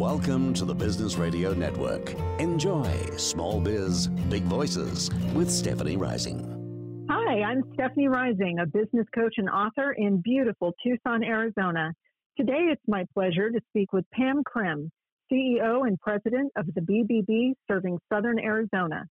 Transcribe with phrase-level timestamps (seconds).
[0.00, 2.14] Welcome to the Business Radio Network.
[2.38, 7.06] Enjoy Small Biz, Big Voices with Stephanie Rising.
[7.10, 11.92] Hi, I'm Stephanie Rising, a business coach and author in beautiful Tucson, Arizona.
[12.38, 14.90] Today it's my pleasure to speak with Pam Krim,
[15.30, 19.04] CEO and President of the BBB serving Southern Arizona.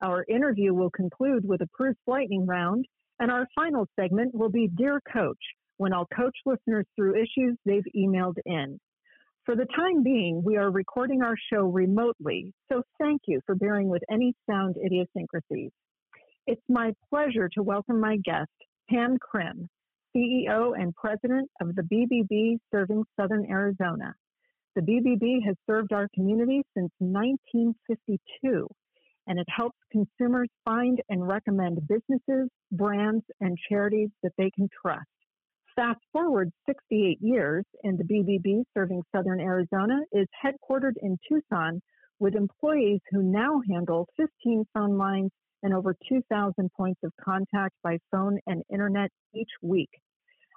[0.00, 2.86] Our interview will conclude with a Proof Lightning round,
[3.18, 5.42] and our final segment will be Dear Coach,
[5.78, 8.78] when I'll coach listeners through issues they've emailed in.
[9.46, 13.88] For the time being, we are recording our show remotely, so thank you for bearing
[13.88, 15.70] with any sound idiosyncrasies.
[16.48, 18.50] It's my pleasure to welcome my guest,
[18.90, 19.68] Pam Krim,
[20.16, 24.16] CEO and President of the BBB serving Southern Arizona.
[24.74, 28.66] The BBB has served our community since 1952,
[29.28, 35.06] and it helps consumers find and recommend businesses, brands, and charities that they can trust.
[35.76, 41.82] Fast forward 68 years, and the BBB serving Southern Arizona is headquartered in Tucson
[42.18, 45.30] with employees who now handle 15 phone lines
[45.62, 49.90] and over 2,000 points of contact by phone and internet each week.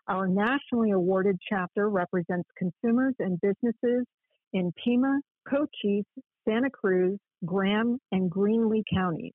[0.07, 4.05] Our nationally awarded chapter represents consumers and businesses
[4.53, 6.05] in Pima, Cochise,
[6.47, 9.33] Santa Cruz, Graham, and Greenlee counties.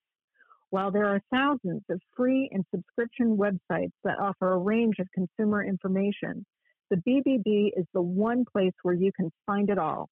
[0.75, 5.63] While there are thousands of free and subscription websites that offer a range of consumer
[5.63, 6.45] information,
[6.91, 10.09] the BBB is the one place where you can find it all.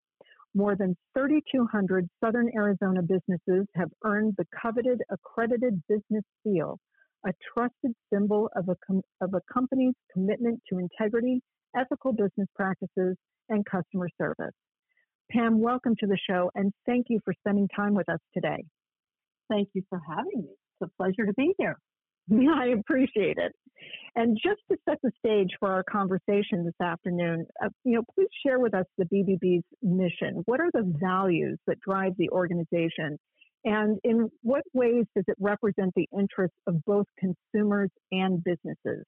[0.55, 6.79] More than 3,200 Southern Arizona businesses have earned the coveted accredited business seal,
[7.27, 11.43] a trusted symbol of a, com- of a company's commitment to integrity,
[11.77, 13.17] ethical business practices,
[13.49, 14.55] and customer service.
[15.29, 18.65] Pam, welcome to the show and thank you for spending time with us today.
[19.53, 20.49] Thank you for having me.
[20.51, 21.77] It's a pleasure to be here.
[22.33, 23.53] I appreciate it.
[24.15, 28.29] And just to set the stage for our conversation this afternoon, uh, you know, please
[28.45, 30.43] share with us the BBB's mission.
[30.47, 33.19] What are the values that drive the organization?
[33.65, 39.05] And in what ways does it represent the interests of both consumers and businesses?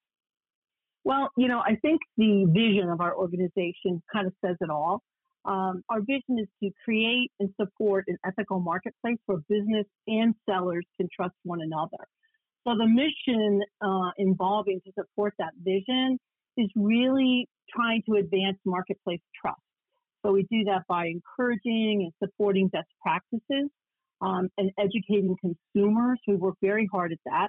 [1.04, 5.02] Well, you know, I think the vision of our organization kind of says it all.
[5.44, 10.84] Um, our vision is to create and support an ethical marketplace where business and sellers
[10.98, 12.04] can trust one another.
[12.66, 16.18] So the mission uh, involving to support that vision
[16.56, 19.60] is really trying to advance marketplace trust.
[20.24, 23.68] So we do that by encouraging and supporting best practices
[24.22, 26.18] um, and educating consumers.
[26.26, 27.48] We work very hard at that.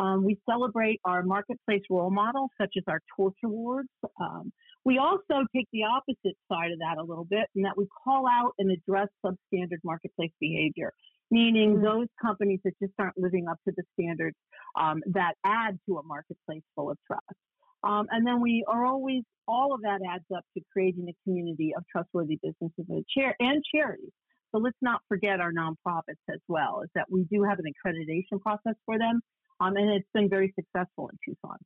[0.00, 3.88] Um, we celebrate our marketplace role models, such as our Torch Awards.
[4.20, 4.50] Um,
[4.84, 8.26] we also take the opposite side of that a little bit, in that we call
[8.26, 10.92] out and address substandard marketplace behavior,
[11.30, 11.84] meaning mm-hmm.
[11.84, 14.36] those companies that just aren't living up to the standards
[14.78, 17.22] um, that add to a marketplace full of trust.
[17.82, 21.72] Um, and then we are always, all of that adds up to creating a community
[21.76, 24.12] of trustworthy businesses and, char- and charities.
[24.52, 28.40] So let's not forget our nonprofits as well, is that we do have an accreditation
[28.40, 29.20] process for them,
[29.60, 31.56] um, and it's been very successful in Tucson.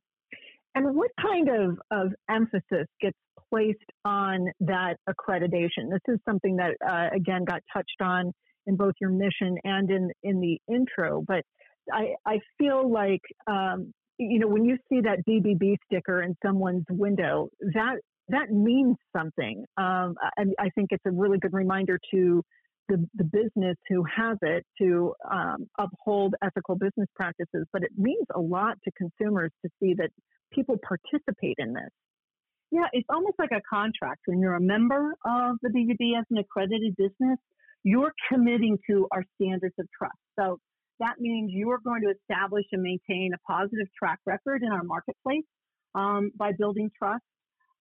[0.79, 3.17] And what kind of, of emphasis gets
[3.49, 5.89] placed on that accreditation?
[5.91, 8.31] This is something that, uh, again, got touched on
[8.65, 11.21] in both your mission and in, in the intro.
[11.27, 11.43] But
[11.91, 16.85] I, I feel like, um, you know, when you see that BBB sticker in someone's
[16.89, 17.95] window, that
[18.29, 19.65] that means something.
[19.75, 22.41] Um, and I think it's a really good reminder to
[22.89, 28.25] the, the business who has it to um, uphold ethical business practices, but it means
[28.35, 30.09] a lot to consumers to see that
[30.51, 31.89] people participate in this.
[32.71, 34.21] Yeah, it's almost like a contract.
[34.25, 37.37] When you're a member of the BBB as an accredited business,
[37.83, 40.17] you're committing to our standards of trust.
[40.37, 40.59] So
[40.99, 44.83] that means you are going to establish and maintain a positive track record in our
[44.83, 45.45] marketplace
[45.95, 47.23] um, by building trust.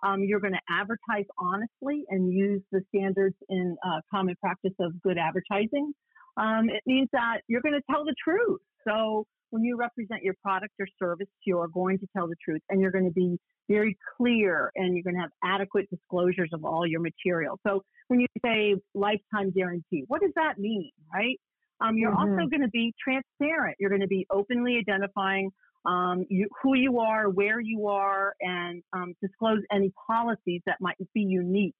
[0.02, 5.00] Um, you're going to advertise honestly and use the standards in uh, common practice of
[5.02, 5.92] good advertising.
[6.36, 8.60] Um, it means that you're going to tell the truth.
[8.86, 12.80] So when you represent your product or service, you're going to tell the truth and
[12.80, 13.38] you're going to be
[13.68, 17.58] very clear and you're going to have adequate disclosures of all your material.
[17.66, 21.38] So when you say lifetime guarantee, what does that mean, right?
[21.80, 22.32] Um, you're mm-hmm.
[22.32, 23.76] also going to be transparent.
[23.78, 25.50] You're going to be openly identifying
[25.84, 30.96] um, you, who you are, where you are, and um, disclose any policies that might
[31.14, 31.74] be unique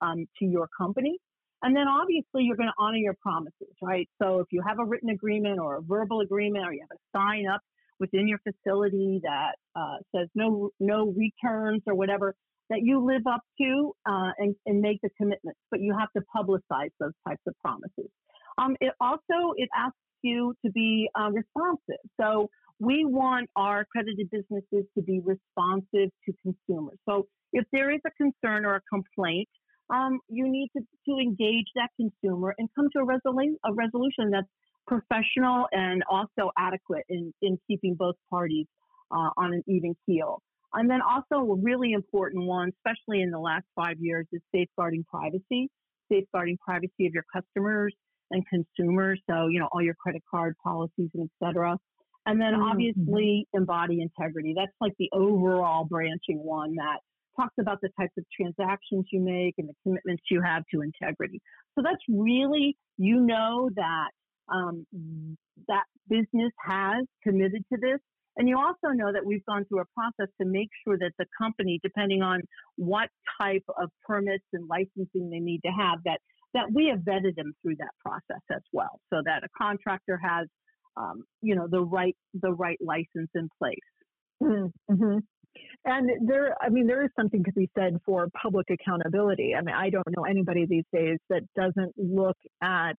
[0.00, 1.18] um, to your company.
[1.62, 4.08] And then obviously you're going to honor your promises, right?
[4.20, 7.18] So if you have a written agreement or a verbal agreement or you have a
[7.18, 7.60] sign up
[7.98, 12.34] within your facility that uh, says no no returns or whatever,
[12.70, 16.22] that you live up to uh, and, and make the commitments, but you have to
[16.34, 18.10] publicize those types of promises.
[18.56, 22.00] Um, it also it asks you to be uh, responsive.
[22.18, 22.48] So
[22.80, 26.98] we want our accredited businesses to be responsive to consumers.
[27.08, 29.48] So if there is a concern or a complaint,
[29.90, 34.30] um, you need to, to engage that consumer and come to a, resolu- a resolution
[34.30, 34.48] that's
[34.86, 38.66] professional and also adequate in, in keeping both parties
[39.12, 40.40] uh, on an even keel.
[40.72, 45.04] And then also a really important one, especially in the last five years, is safeguarding
[45.12, 45.68] privacy,
[46.10, 47.92] safeguarding privacy of your customers
[48.30, 49.20] and consumers.
[49.28, 51.76] So, you know, all your credit card policies and et cetera.
[52.26, 52.62] And then mm-hmm.
[52.62, 54.54] obviously embody integrity.
[54.56, 56.98] That's like the overall branching one that
[57.36, 61.40] talks about the types of transactions you make and the commitments you have to integrity.
[61.74, 64.10] So that's really, you know, that
[64.52, 64.86] um,
[65.68, 68.00] that business has committed to this.
[68.36, 71.26] And you also know that we've gone through a process to make sure that the
[71.40, 72.42] company, depending on
[72.76, 73.08] what
[73.40, 76.20] type of permits and licensing they need to have, that
[76.52, 80.48] that we have vetted them through that process as well, so that a contractor has,
[80.96, 83.78] um, you know, the right the right license in place.
[84.42, 85.18] Mm-hmm.
[85.84, 89.54] And there, I mean, there is something to be said for public accountability.
[89.56, 92.94] I mean, I don't know anybody these days that doesn't look at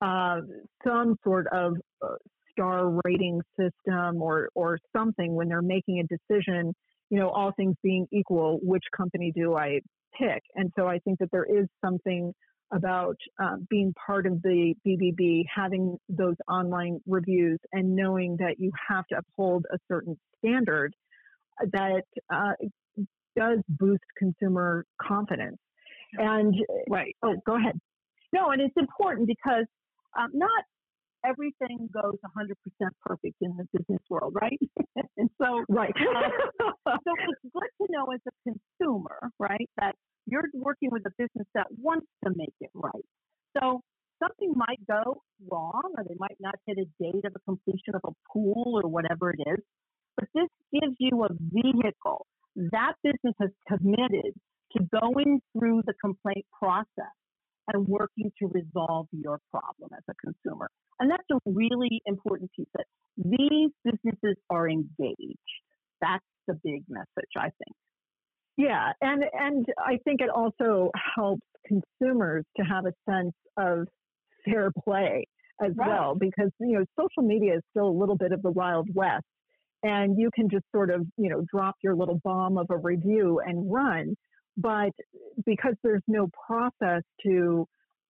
[0.00, 0.40] uh,
[0.86, 2.16] some sort of uh,
[2.52, 6.74] star rating system or or something when they're making a decision.
[7.10, 9.80] You know, all things being equal, which company do I
[10.18, 10.42] pick?
[10.56, 12.34] And so I think that there is something
[12.72, 18.70] about uh, being part of the BBB, having those online reviews, and knowing that you
[18.88, 20.94] have to uphold a certain standard
[21.72, 22.52] that uh,
[23.36, 25.58] does boost consumer confidence.
[26.14, 26.54] And
[26.88, 27.14] right.
[27.22, 27.78] Oh, go ahead.
[28.32, 29.64] No, and it's important because
[30.18, 30.64] um, not
[31.24, 34.58] everything goes 100% perfect in the business world, right?
[35.16, 35.92] and so, right.
[35.96, 36.28] uh,
[36.86, 39.94] so it's good to know as a consumer, right, that
[40.30, 43.04] you're working with a business that wants to make it right.
[43.56, 43.80] So
[44.22, 48.00] something might go wrong, or they might not hit a date of a completion of
[48.04, 49.58] a pool or whatever it is.
[50.16, 52.26] But this gives you a vehicle.
[52.56, 54.34] That business has committed
[54.76, 57.14] to going through the complaint process
[57.72, 60.68] and working to resolve your problem as a consumer.
[61.00, 62.86] And that's a really important piece that
[63.16, 65.38] these businesses are engaged.
[66.00, 67.76] That's the big message, I think.
[68.58, 73.86] Yeah, and and I think it also helps consumers to have a sense of
[74.44, 75.24] fair play
[75.62, 75.88] as right.
[75.88, 79.24] well because you know social media is still a little bit of the wild west
[79.82, 83.40] and you can just sort of you know drop your little bomb of a review
[83.44, 84.14] and run
[84.56, 84.90] but
[85.46, 87.66] because there's no process to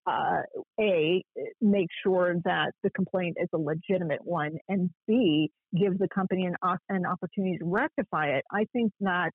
[0.07, 0.41] uh,
[0.81, 1.23] a
[1.61, 6.55] make sure that the complaint is a legitimate one and b give the company an,
[6.89, 9.31] an opportunity to rectify it i think that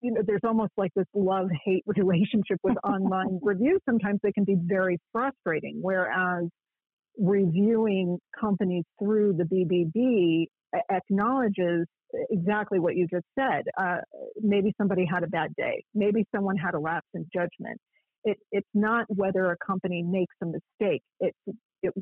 [0.00, 4.44] you know there's almost like this love hate relationship with online reviews sometimes they can
[4.44, 6.44] be very frustrating whereas
[7.18, 10.46] reviewing companies through the bbb
[10.90, 11.86] acknowledges
[12.30, 13.64] exactly what you just said.
[13.78, 13.98] Uh,
[14.40, 15.84] maybe somebody had a bad day.
[15.94, 17.78] Maybe someone had a lapse in judgment.
[18.24, 21.02] It, it's not whether a company makes a mistake.
[21.20, 21.38] It's
[21.82, 21.94] it,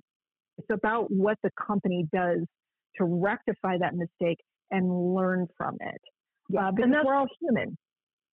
[0.59, 2.41] it's about what the company does
[2.97, 4.39] to rectify that mistake
[4.71, 6.01] and learn from it.
[6.49, 7.77] Yeah, uh, because we're all human,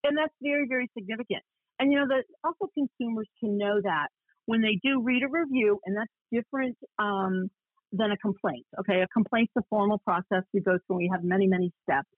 [0.04, 1.44] and that's very very significant.
[1.80, 4.08] And you know that also consumers can know that
[4.46, 6.78] when they do read a review, and that's different.
[7.00, 7.50] Um,
[7.94, 8.66] than a complaint.
[8.80, 10.98] Okay, a complaint's a formal process we go through.
[10.98, 12.10] We have many, many steps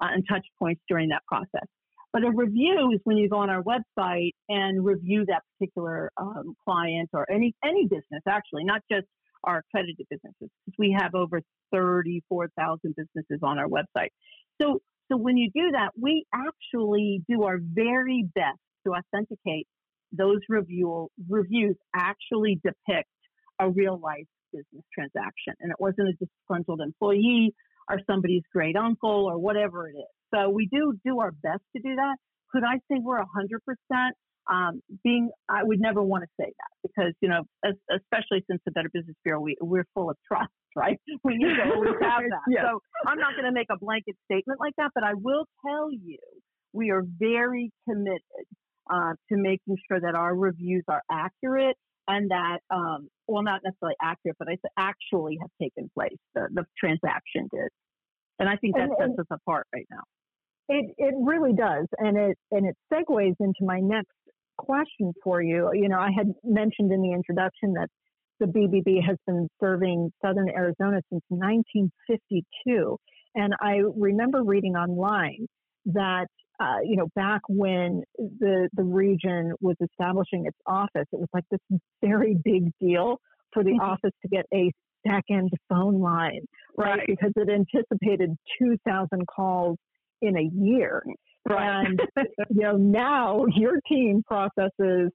[0.00, 1.68] uh, and touch points during that process.
[2.12, 6.54] But a review is when you go on our website and review that particular um,
[6.64, 9.06] client or any any business, actually, not just
[9.44, 14.08] our accredited businesses, because we have over 34,000 businesses on our website.
[14.60, 14.80] So,
[15.10, 19.66] so when you do that, we actually do our very best to authenticate
[20.12, 23.08] those review reviews actually depict
[23.60, 27.52] a real life business transaction and it wasn't a disgruntled employee
[27.90, 30.14] or somebody's great uncle or whatever it is.
[30.34, 32.16] So we do do our best to do that.
[32.52, 34.10] Could I say we're 100%?
[34.50, 38.62] Um, being, I would never want to say that because, you know, as, especially since
[38.64, 40.98] the Better Business Bureau, we, we're full of trust, right?
[41.22, 42.40] We need to always have that.
[42.48, 42.64] yes.
[42.64, 45.90] So I'm not going to make a blanket statement like that, but I will tell
[45.92, 46.18] you
[46.72, 48.22] we are very committed
[48.90, 51.76] uh, to making sure that our reviews are accurate
[52.08, 56.16] and that, um, well, not necessarily accurate, but I actually have taken place.
[56.34, 57.68] The, the transaction did,
[58.38, 60.02] and I think that and, sets and us apart right now.
[60.70, 64.12] It it really does, and it and it segues into my next
[64.58, 65.70] question for you.
[65.72, 67.88] You know, I had mentioned in the introduction that
[68.40, 72.96] the BBB has been serving Southern Arizona since 1952,
[73.34, 75.46] and I remember reading online
[75.86, 76.26] that
[76.60, 81.44] uh, you know, back when the the region was establishing its office, it was like
[81.50, 81.60] this
[82.02, 83.20] very big deal
[83.52, 83.80] for the mm-hmm.
[83.80, 84.72] office to get a
[85.06, 86.40] second phone line,
[86.76, 86.98] right?
[86.98, 87.06] right?
[87.06, 89.76] Because it anticipated 2,000 calls
[90.20, 91.02] in a year.
[91.48, 91.86] Right.
[91.86, 92.00] And
[92.50, 95.10] you know now your team processes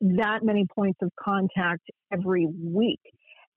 [0.00, 3.00] that many points of contact every week.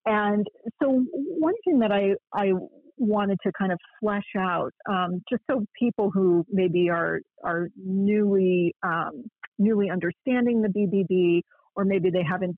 [0.05, 0.47] And
[0.81, 2.53] so one thing that I, I
[2.97, 8.73] wanted to kind of flesh out, um, just so people who maybe are are newly
[8.83, 9.25] um,
[9.57, 11.41] newly understanding the BBB,
[11.75, 12.57] or maybe they haven't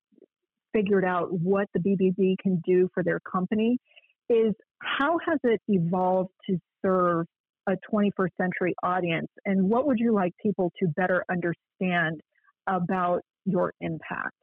[0.73, 3.77] figured out what the BBB can do for their company,
[4.29, 7.25] is how has it evolved to serve
[7.67, 12.21] a 21st century audience, and what would you like people to better understand
[12.67, 14.35] about your impact?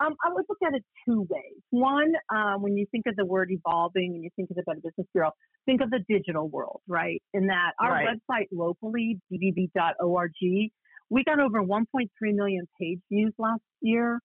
[0.00, 1.60] Um, I would look at it two ways.
[1.70, 4.80] One, um, when you think of the word evolving and you think of the Better
[4.82, 5.32] Business Bureau,
[5.66, 7.22] think of the digital world, right?
[7.34, 8.08] In that our right.
[8.08, 11.84] website locally, bbb.org, we got over 1.3
[12.22, 14.20] million page views last year.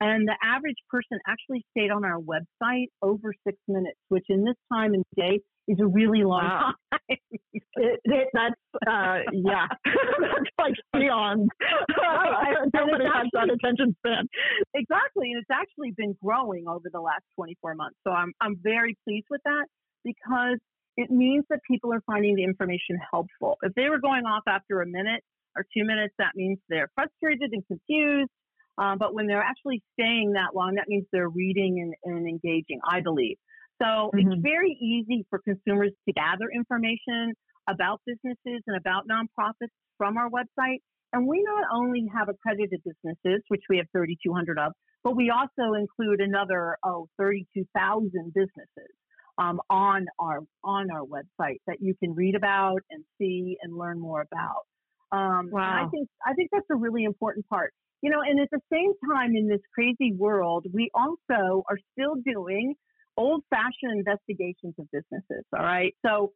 [0.00, 4.56] And the average person actually stayed on our website over six minutes, which in this
[4.72, 6.72] time and day is a really long wow.
[6.90, 7.00] time.
[7.48, 8.54] it, it, that's
[8.86, 11.48] uh, yeah, that's like beyond.
[12.74, 14.28] Nobody has that attention span.
[14.74, 17.96] Exactly, and it's actually been growing over the last 24 months.
[18.06, 19.66] So I'm I'm very pleased with that
[20.04, 20.58] because
[20.96, 23.56] it means that people are finding the information helpful.
[23.62, 25.22] If they were going off after a minute
[25.56, 28.30] or two minutes, that means they're frustrated and confused.
[28.78, 32.80] Um, but when they're actually staying that long, that means they're reading and, and engaging,
[32.88, 33.36] I believe.
[33.80, 34.32] So mm-hmm.
[34.32, 37.32] it's very easy for consumers to gather information
[37.68, 40.78] about businesses and about nonprofits from our website.
[41.12, 44.72] And we not only have accredited businesses, which we have 3,200 of,
[45.02, 48.92] but we also include another oh 32,000 businesses
[49.38, 53.98] um, on our on our website that you can read about and see and learn
[53.98, 54.66] more about.
[55.12, 55.86] Um, wow.
[55.86, 57.72] I think I think that's a really important part.
[58.02, 62.14] You know, and at the same time, in this crazy world, we also are still
[62.24, 62.74] doing
[63.20, 65.44] old fashioned investigations of businesses.
[65.54, 65.94] All right.
[66.04, 66.32] So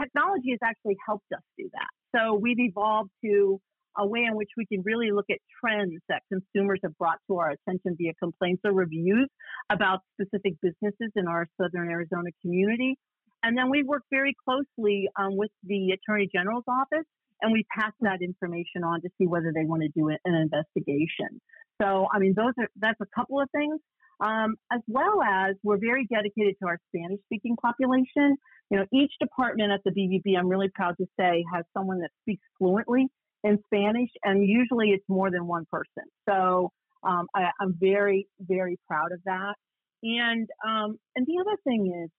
[0.00, 1.92] technology has actually helped us do that.
[2.16, 3.60] So we've evolved to
[3.98, 7.38] a way in which we can really look at trends that consumers have brought to
[7.38, 9.28] our attention via complaints or reviews
[9.70, 12.96] about specific businesses in our Southern Arizona community.
[13.42, 17.06] And then we work very closely um, with the Attorney General's office
[17.42, 21.40] and we pass that information on to see whether they want to do an investigation.
[21.80, 23.78] So, I mean, those are that's a couple of things
[24.20, 28.36] um, as well as we're very dedicated to our Spanish speaking population.
[28.70, 32.10] You know, each department at the BBB, I'm really proud to say, has someone that
[32.22, 33.08] speaks fluently
[33.44, 36.04] in Spanish, and usually it's more than one person.
[36.28, 36.70] So
[37.02, 39.54] um, I, am very, very proud of that.
[40.02, 42.10] And um, and the other thing is,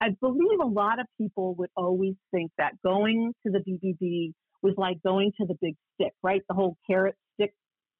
[0.00, 4.32] I believe a lot of people would always think that going to the BBB
[4.62, 6.42] was like going to the big stick, right?
[6.48, 7.52] The whole carrot stick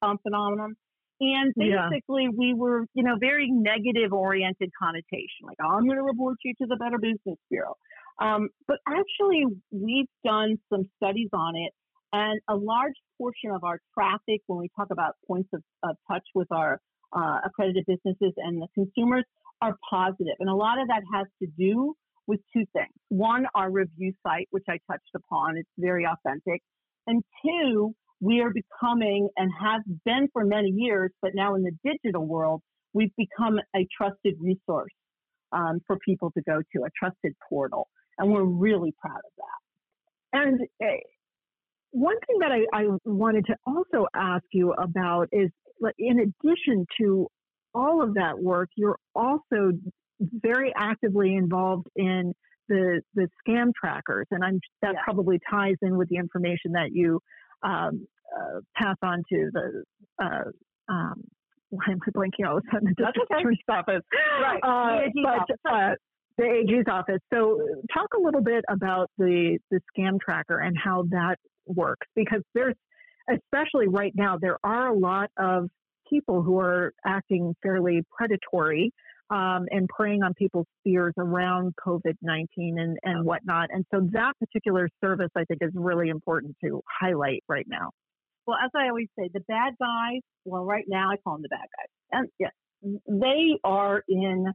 [0.03, 0.77] um, phenomenon.
[1.19, 2.37] And basically, yeah.
[2.37, 6.53] we were, you know, very negative oriented connotation, like, oh, I'm going to report you
[6.61, 7.75] to the Better Business Bureau.
[8.21, 11.73] Um, but actually, we've done some studies on it,
[12.13, 16.25] and a large portion of our traffic, when we talk about points of, of touch
[16.35, 16.81] with our
[17.15, 19.25] uh, accredited businesses and the consumers,
[19.63, 20.37] are positive.
[20.39, 21.95] And a lot of that has to do
[22.27, 22.93] with two things.
[23.09, 26.61] One, our review site, which I touched upon, it's very authentic.
[27.07, 31.73] And two, we are becoming and have been for many years, but now in the
[31.85, 34.93] digital world, we've become a trusted resource
[35.53, 37.89] um, for people to go to, a trusted portal.
[38.19, 40.39] And we're really proud of that.
[40.41, 40.97] And uh,
[41.91, 45.51] one thing that I, I wanted to also ask you about is
[45.99, 47.29] in addition to
[47.75, 49.73] all of that work, you're also
[50.21, 52.33] very actively involved in
[52.69, 55.01] the the scam trackers, and I'm that yeah.
[55.05, 57.21] probably ties in with the information that you
[57.63, 59.85] um, uh, pass on to the
[60.23, 60.51] uh,
[60.89, 61.23] um,
[61.71, 62.95] why am I blanking all of a sudden?
[62.97, 64.03] The district attorney's office,
[64.41, 64.61] right?
[64.63, 65.91] Uh, the but uh,
[66.39, 67.21] the AG's office.
[67.33, 67.59] So,
[67.93, 71.37] talk a little bit about the the scam tracker and how that
[71.67, 72.75] works, because there's,
[73.31, 75.69] especially right now, there are a lot of
[76.09, 78.93] people who are acting fairly predatory
[79.31, 83.69] um, and preying on people's fears around COVID 19 and, and whatnot.
[83.73, 87.91] And so that particular service, I think, is really important to highlight right now.
[88.47, 91.49] Well, as I always say, the bad guys, well, right now I call them the
[91.49, 91.89] bad guys.
[92.13, 92.53] And yes,
[93.09, 94.47] they are in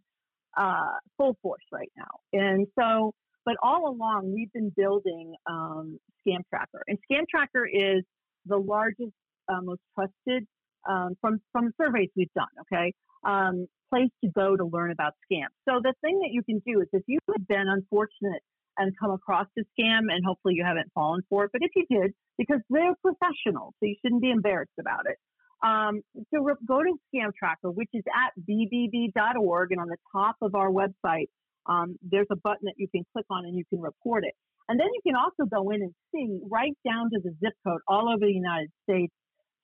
[0.58, 2.40] uh, full force right now.
[2.40, 3.13] And so,
[3.44, 6.84] but all along, we've been building um, Scam Tracker.
[6.88, 8.04] And Scam Tracker is
[8.46, 9.12] the largest,
[9.50, 10.48] uh, most trusted
[10.89, 12.93] um, from, from surveys we've done, okay?
[13.25, 15.53] Um, place to go to learn about scams.
[15.67, 18.41] So the thing that you can do is if you have been unfortunate
[18.77, 21.85] and come across a scam and hopefully you haven't fallen for it, but if you
[21.89, 25.17] did, because they're professionals, so you shouldn't be embarrassed about it.
[25.63, 26.01] Um,
[26.33, 30.55] so re- go to Scam Tracker, which is at bbb.org, and on the top of
[30.55, 31.27] our website,
[31.67, 34.33] um, there's a button that you can click on and you can report it.
[34.67, 37.81] And then you can also go in and see right down to the zip code
[37.88, 39.13] all over the United States,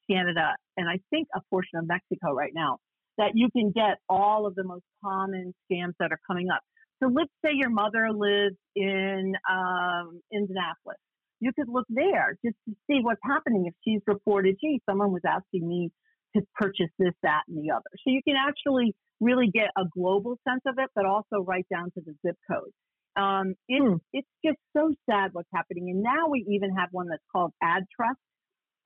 [0.09, 2.77] Canada, and I think a portion of Mexico right now
[3.17, 6.61] that you can get all of the most common scams that are coming up.
[7.01, 10.97] So let's say your mother lives in um, Indianapolis.
[11.39, 15.21] You could look there just to see what's happening if she's reported, gee, someone was
[15.25, 15.91] asking me
[16.35, 17.89] to purchase this, that, and the other.
[17.97, 21.91] So you can actually really get a global sense of it, but also right down
[21.91, 22.71] to the zip code.
[23.15, 23.95] Um, it, hmm.
[24.13, 25.89] It's just so sad what's happening.
[25.89, 28.21] And now we even have one that's called AdTrust.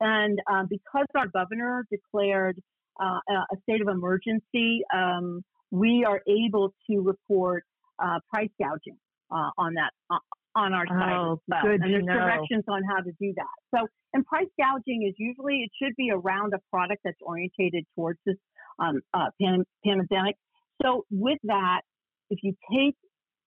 [0.02, 2.60] And um, because our governor declared
[3.00, 7.64] uh, a state of emergency, um, we are able to report
[8.02, 8.98] uh, price gouging
[9.30, 10.18] uh, on that uh,
[10.54, 11.12] on our site.
[11.16, 11.62] Oh, well.
[11.62, 12.14] good and there's know.
[12.14, 13.54] directions on how to do that.
[13.74, 18.18] So, and price gouging is usually it should be around a product that's orientated towards
[18.26, 18.36] this
[18.78, 20.36] um, uh, pan- pandemic.
[20.82, 21.82] So, with that,
[22.30, 22.96] if you take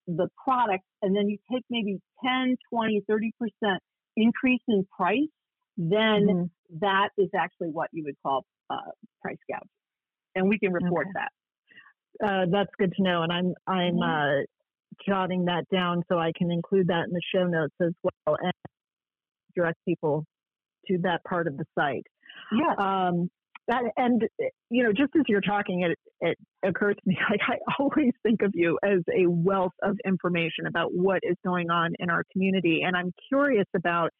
[0.06, 3.82] the product and then you take maybe 10, 20, 30 percent
[4.16, 5.28] increase in price,
[5.76, 6.78] then mm-hmm.
[6.80, 8.90] that is actually what you would call uh,
[9.22, 9.68] price gouging,
[10.34, 11.12] and we can report okay.
[11.14, 12.26] that.
[12.26, 14.42] Uh, that's good to know, and I'm I'm mm-hmm.
[14.42, 14.42] uh,
[15.06, 18.52] jotting that down so I can include that in the show notes as well and
[19.54, 20.24] direct people
[20.86, 22.06] to that part of the site.
[22.52, 22.74] Yeah.
[22.78, 23.28] Um,
[23.68, 24.22] that, and
[24.70, 28.42] you know, just as you're talking, it it occurs to me like I always think
[28.42, 32.82] of you as a wealth of information about what is going on in our community,
[32.86, 34.10] and I'm curious about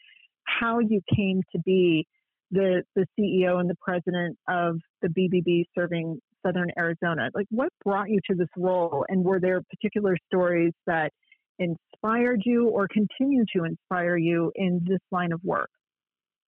[0.59, 2.07] how you came to be
[2.51, 7.31] the the CEO and the president of the BBB serving Southern Arizona.
[7.35, 11.13] Like, what brought you to this role, and were there particular stories that
[11.59, 15.71] inspired you or continue to inspire you in this line of work?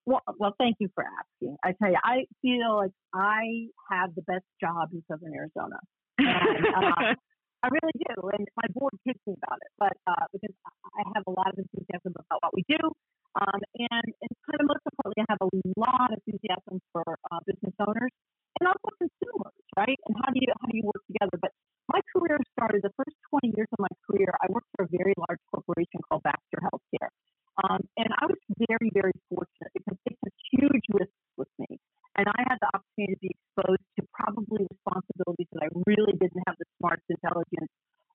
[0.06, 1.56] Well, well, thank you for asking.
[1.62, 5.76] I tell you, I feel like I have the best job in Southern Arizona.
[6.18, 7.14] And, uh,
[7.58, 10.54] I really do, and my board kids me about it, but uh, because
[10.94, 12.78] I have a lot of enthusiasm about what we do,
[13.34, 17.42] um, and, and kind of most importantly, I have a lot of enthusiasm for uh,
[17.50, 18.14] business owners
[18.62, 19.98] and also consumers, right?
[20.06, 21.34] And how do you how do you work together?
[21.34, 21.50] But
[21.90, 24.30] my career started the first 20 years of my career.
[24.38, 27.10] I worked for a very large corporation called Baxter Healthcare,
[27.66, 28.38] um, and I was
[28.70, 31.82] very very fortunate because they took huge risks with me,
[32.14, 33.87] and I had the opportunity to be exposed
[34.88, 37.70] responsibilities that I really didn't have the smarts, intelligence,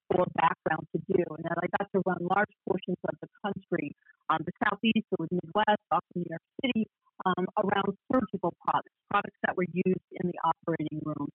[0.10, 1.24] or background to do.
[1.38, 3.96] And then I got to run large portions of the country,
[4.30, 6.86] um, the southeast, so the Midwest, also New York City,
[7.26, 11.30] um, around surgical products, products that were used in the operating room,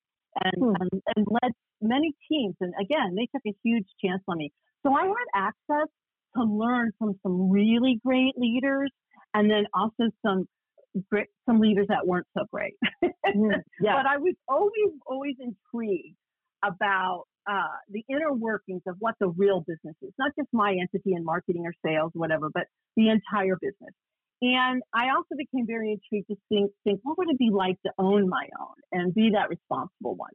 [0.44, 0.74] and, hmm.
[0.78, 2.54] and, and led many teams.
[2.60, 4.52] And again, they took a huge chance on me.
[4.84, 5.88] So I had access
[6.36, 8.92] to learn from some really great leaders,
[9.34, 10.46] and then also some
[11.46, 12.74] some leaders that weren't so great.
[13.02, 13.96] mm, yeah.
[13.96, 16.16] But I was always always intrigued
[16.64, 21.14] about uh, the inner workings of what the real business is, not just my entity
[21.14, 22.64] in marketing or sales, whatever, but
[22.96, 23.94] the entire business.
[24.40, 27.92] And I also became very intrigued to think, think what would it be like to
[27.98, 30.30] own my own and be that responsible one.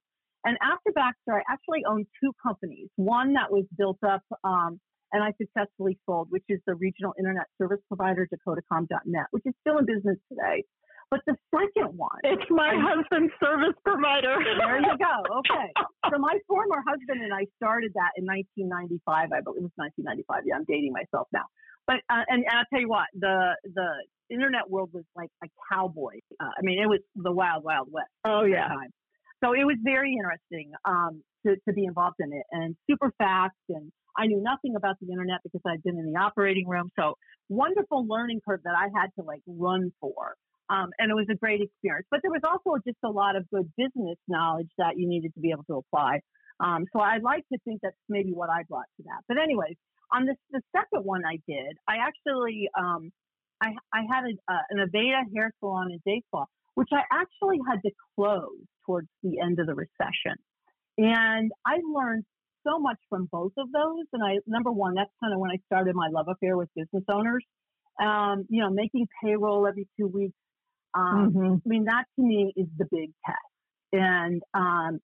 [0.46, 2.90] And after Baxter, I actually owned two companies.
[2.98, 4.80] One that was built up um,
[5.14, 9.78] and I successfully sold, which is the regional internet service provider, dakotacom.net, which is still
[9.78, 10.64] in business today.
[11.12, 12.18] But the second one.
[12.24, 14.34] It's my husband's service provider.
[14.58, 15.14] there you go.
[15.46, 15.70] Okay.
[16.12, 19.32] So my former husband and I started that in 1995.
[19.32, 20.44] I believe it was 1995.
[20.46, 21.46] Yeah, I'm dating myself now.
[21.86, 23.88] But uh, and, and I'll tell you what, the the
[24.30, 26.18] internet world was like a cowboy.
[26.40, 28.10] Uh, I mean, it was the wild, wild west.
[28.26, 28.68] Oh yeah.
[28.68, 28.90] Time.
[29.44, 33.56] So it was very interesting um, to to be involved in it, and super fast.
[33.70, 36.90] And I knew nothing about the internet because I'd been in the operating room.
[36.98, 37.16] So
[37.50, 40.36] wonderful learning curve that I had to like run for.
[40.70, 42.08] Um, and it was a great experience.
[42.10, 45.42] But there was also just a lot of good business knowledge that you needed to
[45.42, 46.22] be able to apply.
[46.62, 49.22] Um, so I like to think that's maybe what I brought to that.
[49.28, 49.76] But anyways,
[50.14, 53.12] on this, the second one I did, I actually um,
[53.62, 57.60] I, I had a, uh, an Aveda hair salon in day spa, which I actually
[57.70, 60.38] had to close towards the end of the recession.
[60.98, 62.24] And I learned
[62.66, 64.06] so much from both of those.
[64.14, 67.04] And I, number one, that's kind of when I started my love affair with business
[67.12, 67.44] owners.
[68.02, 70.36] Um, you know, making payroll every two weeks.
[70.96, 71.54] Um, mm-hmm.
[71.54, 73.38] I mean, that to me is the big test.
[73.92, 75.00] And um,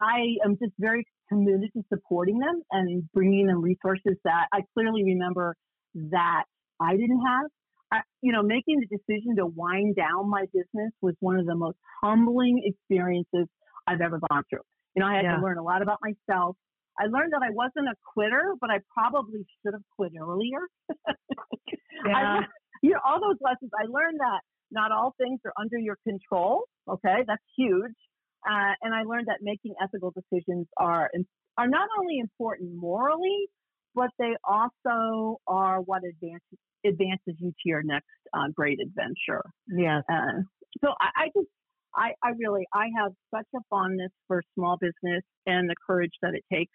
[0.00, 5.04] I am just very committed to supporting them and bringing them resources that I clearly
[5.04, 5.54] remember
[5.94, 6.44] that
[6.80, 7.46] I didn't have.
[7.92, 11.54] I, you know, making the decision to wind down my business was one of the
[11.54, 13.46] most humbling experiences
[13.86, 14.64] I've ever gone through.
[14.96, 15.36] You know, I had yeah.
[15.36, 16.56] to learn a lot about myself.
[16.98, 20.60] I learned that I wasn't a quitter, but I probably should have quit earlier.
[22.06, 22.16] yeah.
[22.16, 22.40] I,
[22.82, 23.70] you know, all those lessons.
[23.78, 26.64] I learned that not all things are under your control.
[26.88, 27.96] Okay, that's huge.
[28.46, 31.10] Uh, and I learned that making ethical decisions are
[31.58, 33.48] are not only important morally,
[33.94, 39.42] but they also are what advances advances you to your next uh, great adventure.
[39.68, 40.00] Yeah.
[40.10, 40.42] Uh,
[40.82, 41.48] so I, I just,
[41.94, 46.34] I, I really, I have such a fondness for small business and the courage that
[46.34, 46.72] it takes.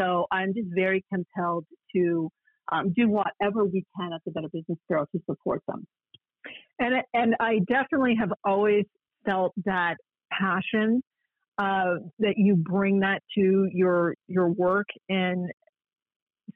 [0.00, 2.30] So I'm just very compelled to
[2.72, 5.86] um, do whatever we can at the Better Business Bureau to support them.
[6.78, 8.84] And and I definitely have always
[9.24, 9.96] felt that
[10.32, 11.02] passion
[11.58, 15.50] uh, that you bring that to your your work and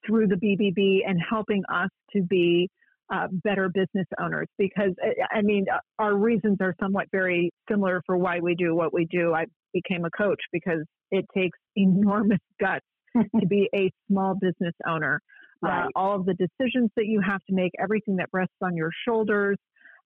[0.07, 2.69] through the BBB and helping us to be
[3.11, 4.93] uh, better business owners because
[5.33, 5.67] I mean
[5.99, 9.33] our reasons are somewhat very similar for why we do what we do.
[9.35, 15.21] I became a coach because it takes enormous guts to be a small business owner.
[15.65, 15.85] Uh, right.
[15.87, 18.91] Uh, all of the decisions that you have to make, everything that rests on your
[19.07, 19.57] shoulders,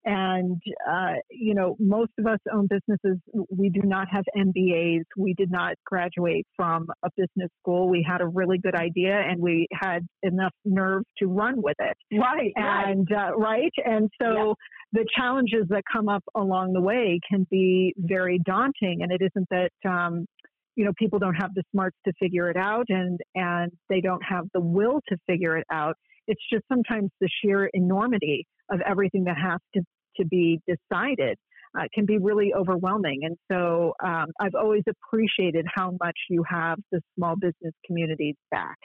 [0.05, 3.19] and, uh, you know, most of us own businesses.
[3.51, 5.05] We do not have MBAs.
[5.17, 7.89] We did not graduate from a business school.
[7.89, 11.97] We had a really good idea and we had enough nerve to run with it.
[12.19, 12.53] Right.
[12.57, 13.31] And, right.
[13.31, 13.73] Uh, right.
[13.85, 14.55] And so
[14.93, 19.03] the challenges that come up along the way can be very daunting.
[19.03, 20.27] And it isn't that, um,
[20.75, 24.23] you know, people don't have the smarts to figure it out and, and they don't
[24.29, 25.97] have the will to figure it out.
[26.27, 29.83] It's just sometimes the sheer enormity of everything that has to,
[30.19, 31.39] to be decided
[31.79, 33.21] uh, can be really overwhelming.
[33.25, 38.77] And so um, I've always appreciated how much you have the small business community's back.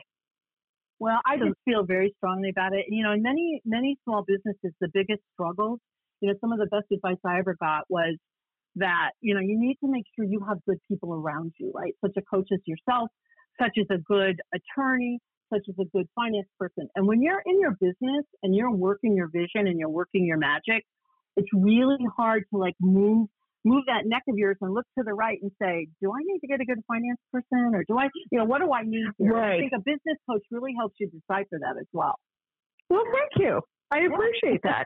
[1.00, 2.86] Well, I just feel very strongly about it.
[2.90, 5.80] You know, in many, many small businesses, the biggest struggle,
[6.22, 8.16] you know, some of the best advice I ever got was
[8.78, 11.94] that, you know, you need to make sure you have good people around you, right?
[12.04, 13.10] Such a coach as yourself,
[13.62, 15.20] such as a good attorney,
[15.52, 16.88] such as a good finance person.
[16.96, 20.38] And when you're in your business and you're working your vision and you're working your
[20.38, 20.84] magic,
[21.36, 23.28] it's really hard to like move
[23.66, 26.40] move that neck of yours and look to the right and say, do I need
[26.40, 29.08] to get a good finance person or do I, you know, what do I need
[29.18, 29.34] here?
[29.34, 29.56] Right.
[29.56, 32.16] I think a business coach really helps you decipher that as well.
[32.90, 33.62] Well, thank you.
[33.92, 34.86] I appreciate that.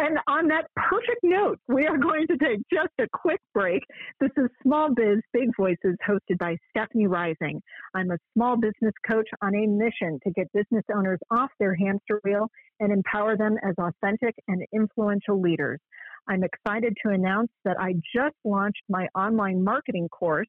[0.00, 3.82] And on that perfect note, we are going to take just a quick break.
[4.20, 7.60] This is Small Biz Big Voices hosted by Stephanie Rising.
[7.94, 12.20] I'm a small business coach on a mission to get business owners off their hamster
[12.22, 15.80] wheel and empower them as authentic and influential leaders.
[16.28, 20.46] I'm excited to announce that I just launched my online marketing course,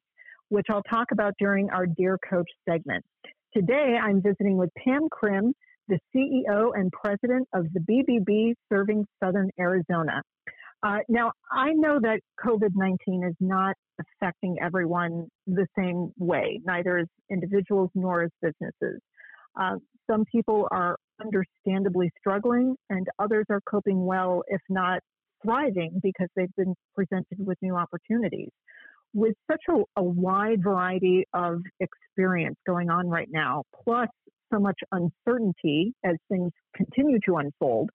[0.48, 3.04] which I'll talk about during our Dear Coach segment.
[3.52, 5.54] Today, I'm visiting with Pam Krim,
[5.90, 10.22] the CEO and president of the BBB serving Southern Arizona.
[10.82, 16.98] Uh, now, I know that COVID 19 is not affecting everyone the same way, neither
[16.98, 19.00] as individuals nor as businesses.
[19.60, 19.76] Uh,
[20.10, 25.00] some people are understandably struggling, and others are coping well, if not
[25.42, 28.50] thriving, because they've been presented with new opportunities.
[29.12, 34.08] With such a, a wide variety of experience going on right now, plus
[34.52, 37.90] so much uncertainty as things continue to unfold.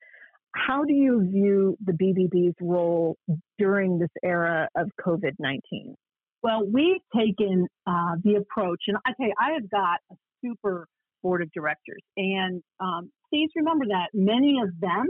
[0.55, 3.17] How do you view the BBB's role
[3.59, 5.95] during this era of COVID 19?
[6.41, 10.87] Well, we've taken uh, the approach, and I tell you, I have got a super
[11.23, 12.01] board of directors.
[12.17, 15.07] And um, please remember that many of them,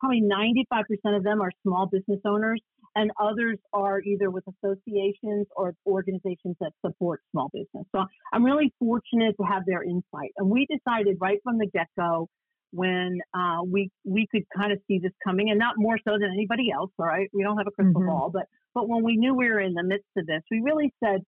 [0.00, 2.60] probably 95% of them, are small business owners
[2.98, 7.86] and others are either with associations or organizations that support small business.
[7.94, 10.32] So I'm really fortunate to have their insight.
[10.36, 12.28] And we decided right from the get go
[12.72, 16.30] when uh, we we could kind of see this coming, and not more so than
[16.32, 16.90] anybody else.
[16.98, 18.10] All right, we don't have a crystal mm-hmm.
[18.10, 20.92] ball, but but when we knew we were in the midst of this, we really
[21.02, 21.20] said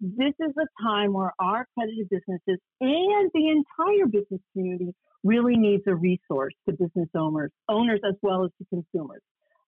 [0.00, 5.82] this is a time where our accredited businesses and the entire business community really needs
[5.86, 9.20] a resource to business owners, owners as well as to consumers.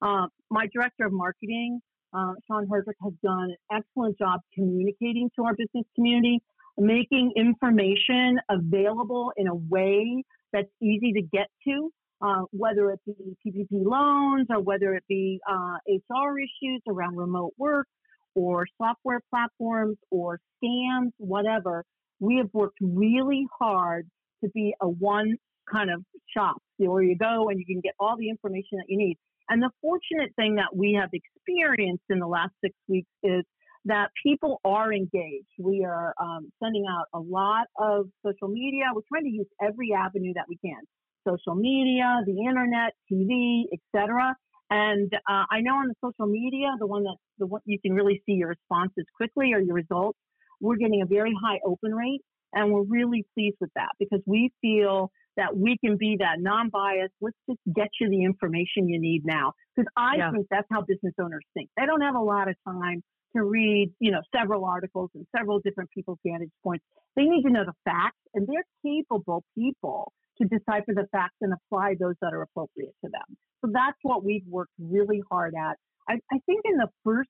[0.03, 1.81] Uh, my director of marketing,
[2.15, 6.41] uh, Sean Herdrick, has done an excellent job communicating to our business community,
[6.79, 11.91] making information available in a way that's easy to get to,
[12.23, 17.53] uh, whether it be PPP loans or whether it be HR uh, issues around remote
[17.59, 17.87] work
[18.35, 21.85] or software platforms or scams, whatever.
[22.21, 24.09] We have worked really hard
[24.43, 25.37] to be a one
[25.71, 26.03] kind of
[26.37, 29.19] shop where you go and you can get all the information that you need.
[29.51, 33.45] And the fortunate thing that we have experienced in the last six weeks is
[33.87, 35.49] that people are engaged.
[35.59, 38.85] We are um, sending out a lot of social media.
[38.95, 40.81] We're trying to use every avenue that we can:
[41.27, 44.37] social media, the internet, TV, etc.
[44.71, 47.93] And uh, I know on the social media, the one that the one you can
[47.93, 50.19] really see your responses quickly or your results.
[50.61, 52.21] We're getting a very high open rate,
[52.53, 57.15] and we're really pleased with that because we feel that we can be that non-biased.
[57.21, 59.53] Let's just get you the information you need now.
[59.75, 60.31] Because I yeah.
[60.33, 61.71] think that's how business owners think.
[61.77, 63.03] They don't have a lot of time
[63.37, 66.85] to read, you know, several articles and several different people's vantage points.
[67.17, 71.53] They need to know the facts, and they're capable people to decipher the facts and
[71.53, 73.37] apply those that are appropriate to them.
[73.65, 75.77] So that's what we've worked really hard at.
[76.09, 77.29] I, I think in the first,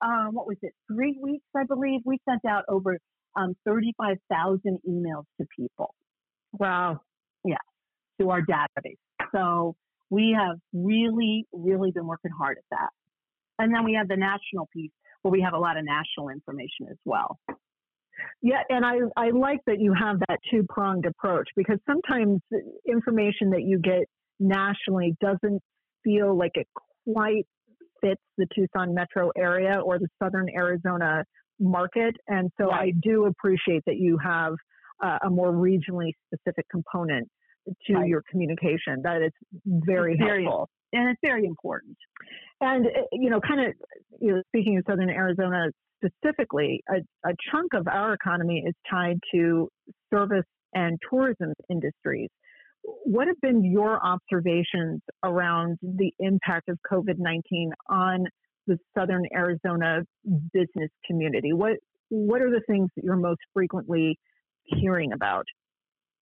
[0.00, 2.98] um, what was it, three weeks, I believe, we sent out over
[3.36, 5.94] um, 35,000 emails to people.
[6.52, 7.00] Wow.
[8.20, 8.96] To our database.
[9.34, 9.74] So
[10.10, 12.90] we have really, really been working hard at that.
[13.58, 16.86] And then we have the national piece where we have a lot of national information
[16.90, 17.38] as well.
[18.42, 22.40] Yeah, and I, I like that you have that two pronged approach because sometimes
[22.88, 24.04] information that you get
[24.38, 25.60] nationally doesn't
[26.04, 26.68] feel like it
[27.04, 27.46] quite
[28.00, 31.24] fits the Tucson metro area or the southern Arizona
[31.58, 32.14] market.
[32.28, 32.88] And so right.
[32.88, 34.54] I do appreciate that you have
[35.02, 37.28] uh, a more regionally specific component
[37.86, 38.08] to right.
[38.08, 39.02] your communication.
[39.02, 39.32] That is
[39.64, 40.68] very it's helpful.
[40.92, 41.96] Very, and it's very important.
[42.60, 43.74] And, uh, you know, kind of,
[44.20, 45.68] you know, speaking of southern Arizona
[46.04, 49.68] specifically, a, a chunk of our economy is tied to
[50.12, 52.28] service and tourism industries.
[52.82, 58.24] What have been your observations around the impact of COVID 19 on
[58.66, 60.02] the Southern Arizona
[60.52, 61.52] business community?
[61.52, 64.16] What what are the things that you're most frequently
[64.64, 65.46] hearing about?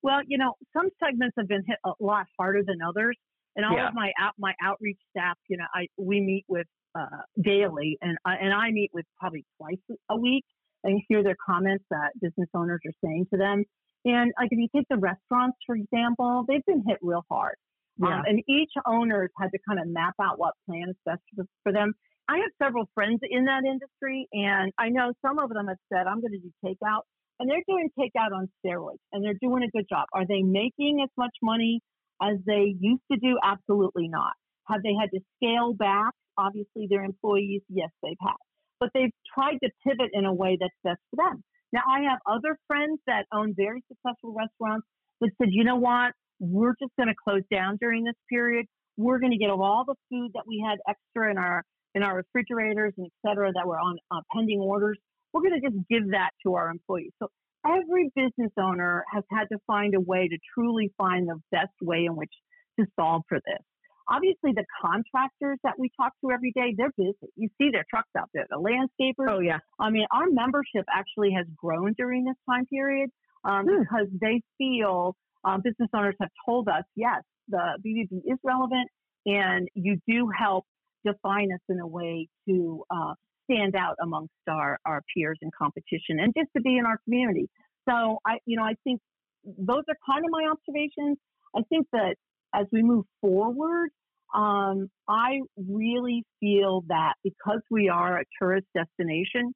[0.05, 3.17] Well, you know, some segments have been hit a lot harder than others,
[3.57, 3.88] and all yeah.
[3.88, 8.19] of my out my outreach staff, you know, I we meet with uh, daily, and
[8.27, 9.79] I, and I meet with probably twice
[10.11, 10.45] a week
[10.85, 13.64] and hear their comments that business owners are saying to them.
[14.05, 17.57] And like if you take the restaurants, for example, they've been hit real hard.
[18.03, 18.19] Um, yeah.
[18.19, 21.23] Um, and each owner has had to kind of map out what plan is best
[21.35, 21.95] for, for them.
[22.29, 26.07] I have several friends in that industry, and I know some of them have said,
[26.07, 27.03] I'm going to do takeout.
[27.40, 30.07] And they're doing takeout on steroids, and they're doing a good job.
[30.12, 31.81] Are they making as much money
[32.23, 33.37] as they used to do?
[33.42, 34.33] Absolutely not.
[34.68, 36.12] Have they had to scale back?
[36.38, 38.38] Obviously, their employees, yes, they've had.
[38.81, 41.42] But they've tried to pivot in a way that's best for them.
[41.73, 44.87] Now, I have other friends that own very successful restaurants
[45.20, 46.12] that said, you know what?
[46.38, 48.66] We're just going to close down during this period.
[48.97, 51.62] We're going to get all the food that we had extra in our
[51.97, 54.99] in our refrigerators and et cetera that were on uh, pending orders.
[55.35, 57.11] We're going to just give that to our employees.
[57.18, 57.29] So
[57.66, 62.05] every business owner has had to find a way to truly find the best way
[62.07, 62.33] in which
[62.79, 63.62] to solve for this.
[64.09, 67.33] Obviously, the contractors that we talk to every day, they're busy.
[67.37, 69.27] You see their trucks out there, the landscapers.
[69.29, 69.59] Oh, yeah.
[69.81, 73.11] I mean, our membership actually has grown during this time period
[73.44, 73.81] um, hmm.
[73.81, 78.88] because they feel um, business owners have told us, yes, the BBB is relevant
[79.27, 80.64] and you do help
[81.05, 86.18] define us in a way to uh, stand out amongst our, our peers in competition
[86.20, 87.48] and just to be in our community.
[87.88, 89.00] So I, you know, I think
[89.44, 91.18] those are kind of my observations.
[91.54, 92.16] I think that
[92.54, 93.90] as we move forward,
[94.35, 99.52] um, I really feel that because we are a tourist destination,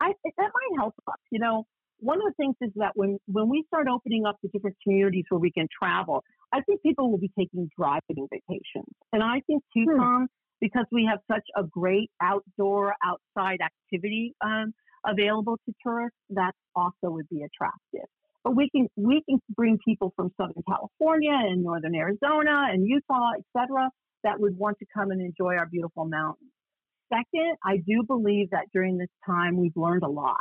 [0.00, 1.18] I, that might help us.
[1.30, 1.64] You know,
[1.98, 5.24] one of the things is that when, when we start opening up the different communities
[5.28, 8.92] where we can travel, I think people will be taking driving vacations.
[9.12, 9.84] And I think hmm.
[9.84, 10.28] Tucson
[10.62, 14.72] because we have such a great outdoor, outside activity um,
[15.04, 18.08] available to tourists, that also would be attractive.
[18.44, 23.32] But we can we can bring people from Southern California and Northern Arizona and Utah,
[23.38, 23.90] etc.,
[24.24, 26.50] that would want to come and enjoy our beautiful mountains.
[27.12, 30.38] Second, I do believe that during this time we've learned a lot.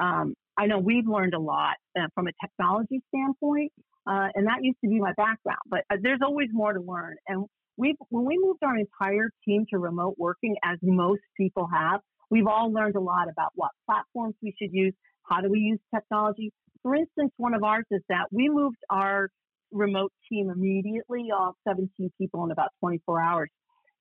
[0.00, 3.72] Um, I know we've learned a lot uh, from a technology standpoint,
[4.06, 5.60] uh, and that used to be my background.
[5.68, 7.44] But uh, there's always more to learn, and
[7.80, 12.46] we when we moved our entire team to remote working, as most people have, we've
[12.46, 16.52] all learned a lot about what platforms we should use, how do we use technology.
[16.82, 19.30] For instance, one of ours is that we moved our
[19.72, 23.48] remote team immediately, all 17 people in about 24 hours.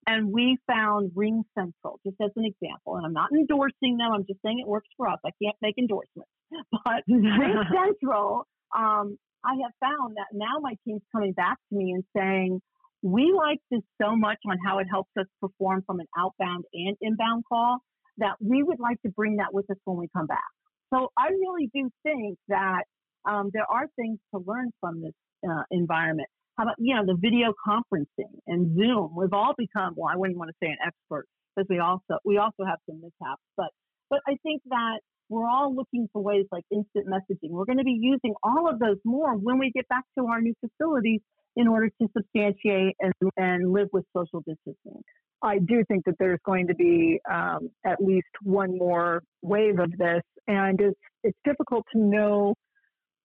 [0.08, 2.96] And we found Ring Central, just as an example.
[2.96, 5.20] And I'm not endorsing them, I'm just saying it works for us.
[5.26, 6.30] I can't make endorsements.
[6.84, 11.92] But Ring Central, um, I have found that now my team's coming back to me
[11.92, 12.62] and saying,
[13.02, 16.98] we like this so much on how it helps us perform from an outbound and
[17.02, 17.80] inbound call
[18.18, 20.52] that we would like to bring that with us when we come back.
[20.94, 22.84] So I really do think that
[23.26, 25.14] um, there are things to learn from this
[25.48, 26.28] uh, environment.
[26.58, 29.16] How about you know the video conferencing and Zoom?
[29.16, 30.12] We've all become well.
[30.12, 33.42] I wouldn't want to say an expert because we also we also have some mishaps,
[33.56, 33.70] but
[34.10, 37.52] but I think that we're all looking for ways like instant messaging.
[37.52, 40.42] We're going to be using all of those more when we get back to our
[40.42, 41.22] new facilities
[41.56, 45.02] in order to substantiate and, and live with social distancing.
[45.42, 49.92] I do think that there's going to be um, at least one more wave of
[49.98, 52.56] this, and it's it's difficult to know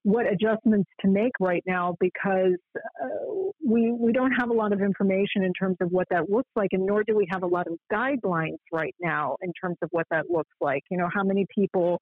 [0.04, 4.80] what adjustments to make right now because uh, we we don't have a lot of
[4.80, 7.66] information in terms of what that looks like, and nor do we have a lot
[7.66, 10.82] of guidelines right now in terms of what that looks like.
[10.90, 12.00] You know, how many people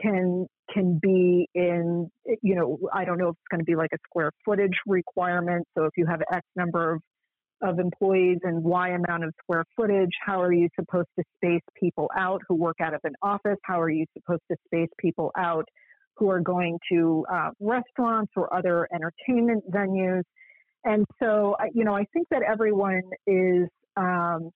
[0.00, 2.10] can can be in
[2.42, 5.66] you know I don't know if it's going to be like a square footage requirement.
[5.76, 7.00] So if you have X number of
[7.60, 12.08] of employees and Y amount of square footage, how are you supposed to space people
[12.16, 13.58] out who work out of an office?
[13.64, 15.64] How are you supposed to space people out
[16.16, 20.22] who are going to uh, restaurants or other entertainment venues?
[20.84, 24.50] And so, you know, I think that everyone is, um,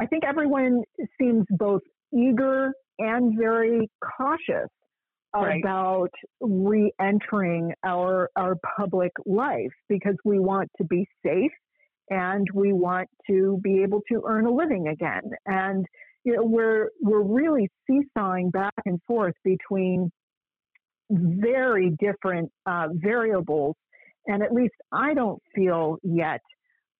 [0.00, 0.82] I think everyone
[1.20, 1.82] seems both
[2.14, 4.68] eager and very cautious
[5.34, 5.60] right.
[5.62, 11.52] about re-entering our our public life because we want to be safe
[12.10, 15.86] and we want to be able to earn a living again and
[16.24, 20.10] you know we're we're really seesawing back and forth between
[21.10, 23.76] very different uh, variables
[24.26, 26.40] and at least I don't feel yet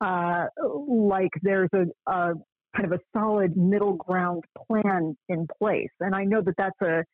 [0.01, 0.47] uh,
[0.89, 2.33] like there's a, a
[2.77, 5.91] kind of a solid middle ground plan in place.
[6.01, 7.05] And I know that that's a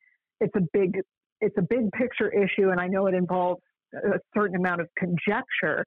[0.40, 1.00] it's a big
[1.40, 3.60] it's a big picture issue, and I know it involves
[3.94, 5.84] a certain amount of conjecture.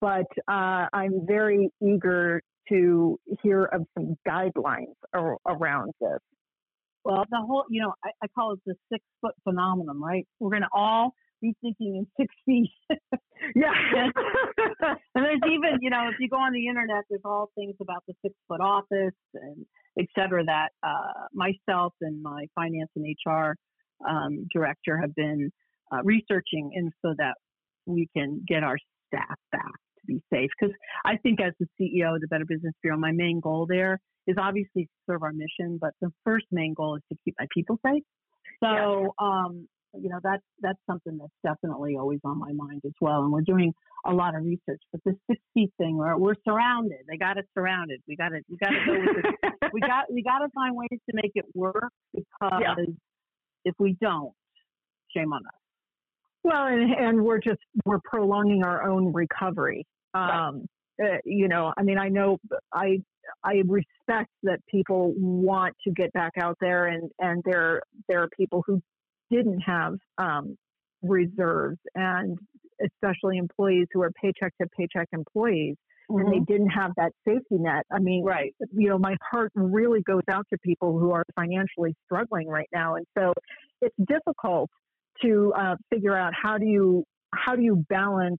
[0.00, 6.18] But uh, I'm very eager to hear of some guidelines ar- around this.
[7.04, 10.26] Well, the whole, you know, I, I call it the six foot phenomenon, right?
[10.38, 12.70] We're going to all be thinking in six feet.
[13.54, 13.72] yeah.
[15.14, 18.04] and there's even, you know, if you go on the internet, there's all things about
[18.06, 19.66] the six foot office and
[19.98, 23.54] et cetera that uh, myself and my finance and HR
[24.08, 25.50] um, director have been
[25.92, 27.34] uh, researching and so that
[27.86, 28.78] we can get our
[29.08, 30.50] staff back to be safe.
[30.58, 30.74] Because
[31.04, 34.36] I think as the CEO of the Better Business Bureau, my main goal there is
[34.38, 37.78] obviously to serve our mission, but the first main goal is to keep my people
[37.84, 38.02] safe.
[38.62, 39.08] So, yeah.
[39.18, 39.68] um,
[40.00, 43.22] you know, that's that's something that's definitely always on my mind as well.
[43.22, 43.72] And we're doing
[44.06, 44.80] a lot of research.
[44.92, 46.98] But the 60 thing, we're, we're surrounded.
[47.08, 48.00] They got us surrounded.
[48.08, 49.70] We got to we got to go with this.
[49.72, 52.74] we got we got to find ways to make it work because yeah.
[53.64, 54.32] if we don't,
[55.14, 55.52] shame on us.
[56.44, 59.86] Well, and, and we're just we're prolonging our own recovery.
[60.14, 60.66] Um,
[61.02, 62.38] uh, you know, I mean, I know
[62.72, 62.98] I
[63.44, 68.28] I respect that people want to get back out there, and and there there are
[68.36, 68.82] people who
[69.32, 70.56] didn't have um,
[71.02, 72.38] reserves, and
[72.84, 75.76] especially employees who are paycheck to paycheck employees,
[76.10, 76.20] mm-hmm.
[76.20, 76.52] and they mm-hmm.
[76.52, 77.84] didn't have that safety net.
[77.90, 78.54] I mean, right?
[78.72, 82.96] You know, my heart really goes out to people who are financially struggling right now,
[82.96, 83.32] and so
[83.80, 84.70] it's difficult
[85.22, 88.38] to uh, figure out how do you how do you balance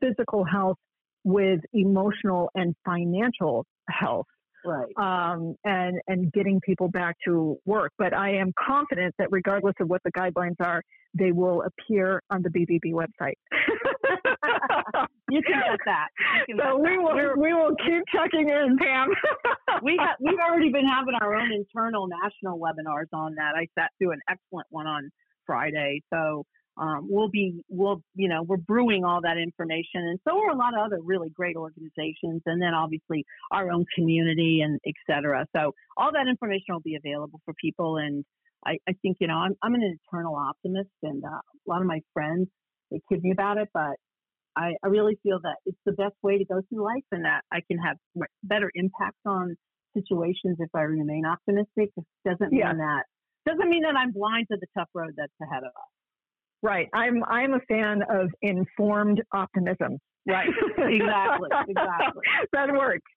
[0.00, 0.76] physical health
[1.24, 4.26] with emotional and financial health
[4.64, 4.92] right.
[4.96, 9.88] um, and and getting people back to work but i am confident that regardless of
[9.88, 10.82] what the guidelines are
[11.14, 13.34] they will appear on the bbb website.
[15.30, 16.08] You can get that.
[16.46, 19.08] Can so we will We're, we will keep checking in pam.
[19.82, 23.52] We have, we've already been having our own internal national webinars on that.
[23.54, 25.10] I sat through an excellent one on
[25.48, 26.44] friday so
[26.78, 30.56] um, we'll be we'll you know we're brewing all that information and so are a
[30.56, 35.46] lot of other really great organizations and then obviously our own community and et cetera.
[35.54, 38.24] So all that information will be available for people and
[38.64, 41.86] i, I think you know I'm, I'm an eternal optimist and uh, a lot of
[41.86, 42.48] my friends
[42.90, 43.96] they kid me about it but
[44.56, 47.42] I, I really feel that it's the best way to go through life and that
[47.52, 47.96] i can have
[48.42, 49.56] better impact on
[49.96, 51.90] situations if i remain optimistic.
[51.96, 52.74] It doesn't mean yeah.
[52.74, 53.02] that
[53.46, 55.97] doesn't mean that i'm blind to the tough road that's ahead of us
[56.62, 56.88] Right.
[56.92, 59.98] I'm I'm a fan of informed optimism.
[60.26, 60.48] Right.
[60.78, 61.48] exactly.
[61.68, 62.22] Exactly.
[62.52, 63.10] that works.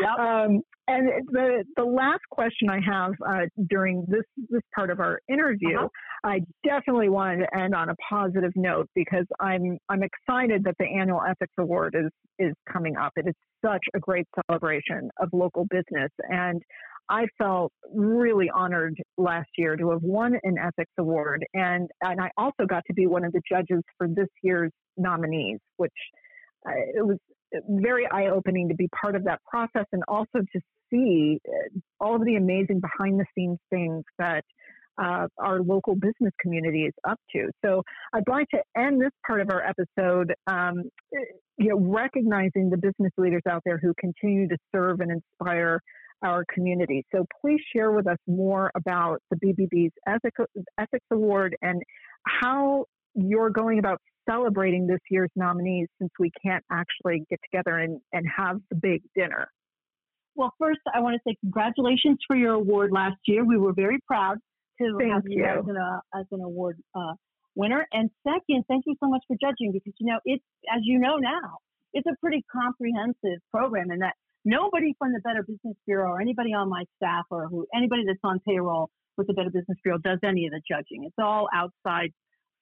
[0.00, 0.18] Yep.
[0.18, 5.20] Um, and the the last question I have uh, during this this part of our
[5.28, 5.88] interview, uh-huh.
[6.24, 10.86] I definitely wanted to end on a positive note because I'm I'm excited that the
[10.86, 13.12] annual Ethics Award is is coming up.
[13.16, 13.34] It is
[13.64, 16.62] such a great celebration of local business, and
[17.08, 22.30] I felt really honored last year to have won an ethics award, and and I
[22.36, 25.92] also got to be one of the judges for this year's nominees, which
[26.66, 27.18] uh, it was
[27.68, 32.16] very eye opening to be part of that process, and also to see uh, all
[32.16, 34.44] of the amazing behind the scenes things that.
[35.00, 37.48] Uh, our local business community is up to.
[37.64, 40.90] So I'd like to end this part of our episode, um,
[41.56, 45.80] you know, recognizing the business leaders out there who continue to serve and inspire
[46.22, 47.04] our community.
[47.14, 51.82] So please share with us more about the BBB's Ethics Award and
[52.26, 58.00] how you're going about celebrating this year's nominees since we can't actually get together and,
[58.12, 59.48] and have the big dinner.
[60.34, 63.44] Well, first, I want to say congratulations for your award last year.
[63.44, 64.38] We were very proud
[64.80, 67.14] to Thank have you, you, as, an, uh, as an award uh,
[67.56, 67.86] winner.
[67.92, 71.16] And second, thank you so much for judging because, you know, it's, as you know
[71.16, 71.58] now,
[71.92, 74.14] it's a pretty comprehensive program and that
[74.48, 78.18] nobody from the Better Business Bureau or anybody on my staff or who anybody that's
[78.24, 81.04] on payroll with the Better Business Bureau does any of the judging.
[81.04, 82.12] It's all outside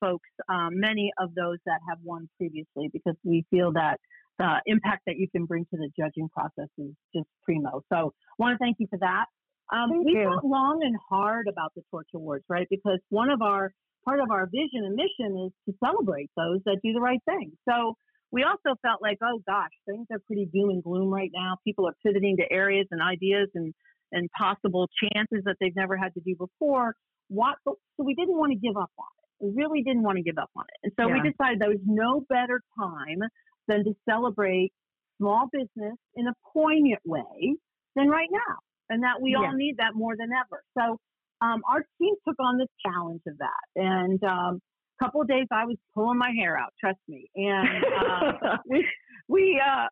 [0.01, 3.99] folks, um, many of those that have won previously, because we feel that
[4.39, 7.82] the impact that you can bring to the judging process is just primo.
[7.91, 9.26] So I want to thank you for that.
[9.72, 12.66] Um, we thought long and hard about the Torch Awards, right?
[12.70, 13.72] Because one of our
[14.05, 17.53] part of our vision and mission is to celebrate those that do the right thing.
[17.68, 17.97] So
[18.37, 21.57] we also felt like, oh gosh, things are pretty doom and gloom right now.
[21.64, 23.72] People are pivoting to areas and ideas and
[24.12, 26.95] and possible chances that they've never had to do before.
[27.28, 27.57] What?
[27.64, 29.47] So we didn't want to give up on it.
[29.47, 30.78] We really didn't want to give up on it.
[30.84, 31.14] And so yeah.
[31.14, 33.20] we decided there was no better time
[33.68, 34.70] than to celebrate
[35.16, 37.57] small business in a poignant way
[37.97, 38.57] than right now.
[38.91, 39.49] And that we yeah.
[39.49, 40.62] all need that more than ever.
[40.78, 40.99] So
[41.41, 43.64] um, our team took on this challenge of that.
[43.74, 44.61] And um,
[45.03, 47.28] couple of days I was pulling my hair out, trust me.
[47.34, 48.86] And uh, we,
[49.28, 49.86] we, uh,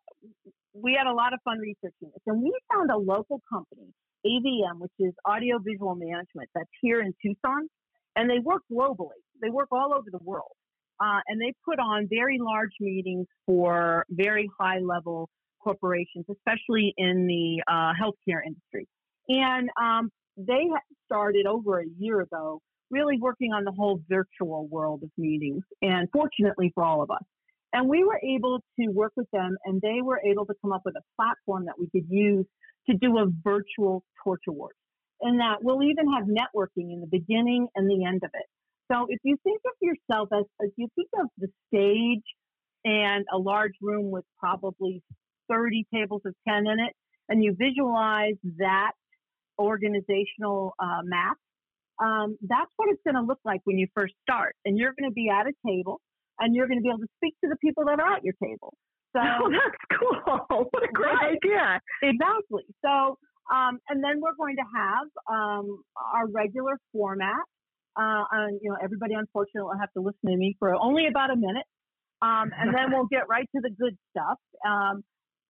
[0.73, 2.21] we had a lot of fun researching this.
[2.27, 3.87] And we found a local company,
[4.25, 7.67] AVM, which is Audio Visual Management, that's here in Tucson.
[8.15, 10.51] And they work globally, they work all over the world.
[10.99, 15.29] Uh, and they put on very large meetings for very high level
[15.61, 18.87] corporations, especially in the uh, healthcare industry.
[19.27, 20.67] And um, they
[21.05, 22.61] started over a year ago
[22.91, 25.63] really working on the whole virtual world of meetings.
[25.81, 27.23] And fortunately for all of us,
[27.73, 30.83] and we were able to work with them, and they were able to come up
[30.85, 32.45] with a platform that we could use
[32.89, 34.73] to do a virtual torch award.
[35.21, 38.45] And that we'll even have networking in the beginning and the end of it.
[38.91, 42.23] So if you think of yourself as, if you think of the stage
[42.85, 45.01] and a large room with probably
[45.49, 46.93] 30 tables of 10 in it,
[47.27, 48.91] and you visualize that
[49.57, 51.37] organizational uh, map,
[52.03, 54.55] um, that's what it's going to look like when you first start.
[54.65, 56.01] And you're going to be at a table
[56.39, 58.33] and you're going to be able to speak to the people that are at your
[58.43, 58.73] table.
[59.15, 60.67] So oh, that's cool.
[60.71, 61.37] What a great right.
[61.37, 61.79] idea.
[62.03, 62.63] Exactly.
[62.83, 63.17] So,
[63.53, 65.83] um, and then we're going to have um,
[66.13, 67.43] our regular format.
[67.97, 71.31] Uh, and, you know, everybody unfortunately will have to listen to me for only about
[71.31, 71.63] a minute.
[72.21, 74.37] Um, and then we'll get right to the good stuff.
[74.67, 75.03] Um,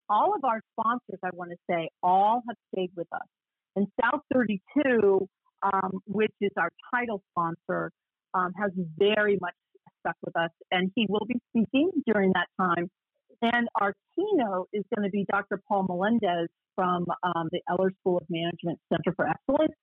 [0.09, 3.27] all of our sponsors, I want to say, all have stayed with us.
[3.75, 5.27] And South 32,
[5.73, 7.91] um, which is our title sponsor,
[8.33, 9.53] um, has very much
[9.99, 12.89] stuck with us, and he will be speaking during that time.
[13.41, 15.61] And our keynote is going to be Dr.
[15.67, 19.73] Paul Melendez from um, the Eller School of Management Center for Excellence.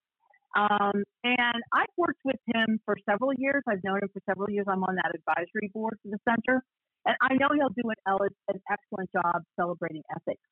[0.56, 3.62] Um, and I've worked with him for several years.
[3.68, 4.66] I've known him for several years.
[4.68, 6.62] I'm on that advisory board for the center.
[7.06, 10.42] And I know he'll do an, an excellent job celebrating ethics.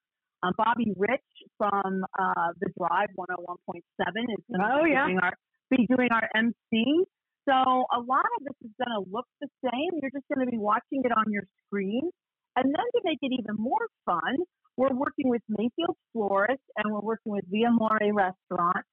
[0.43, 5.05] Um, Bobby Rich from uh, the Drive 101.7 is going to oh, be, yeah.
[5.05, 5.34] doing our,
[5.70, 7.05] be doing our MC.
[7.49, 10.01] So a lot of this is going to look the same.
[10.01, 12.09] You're just going to be watching it on your screen.
[12.57, 14.36] And then to make it even more fun,
[14.76, 18.84] we're working with Mayfield Florist and we're working with Via More Restaurant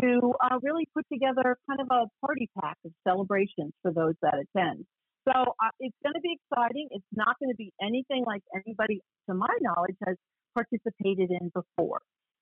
[0.00, 4.34] to uh, really put together kind of a party pack of celebrations for those that
[4.34, 4.84] attend.
[5.24, 6.88] So uh, it's going to be exciting.
[6.90, 10.16] It's not going to be anything like anybody, to my knowledge, has
[10.54, 12.00] participated in before.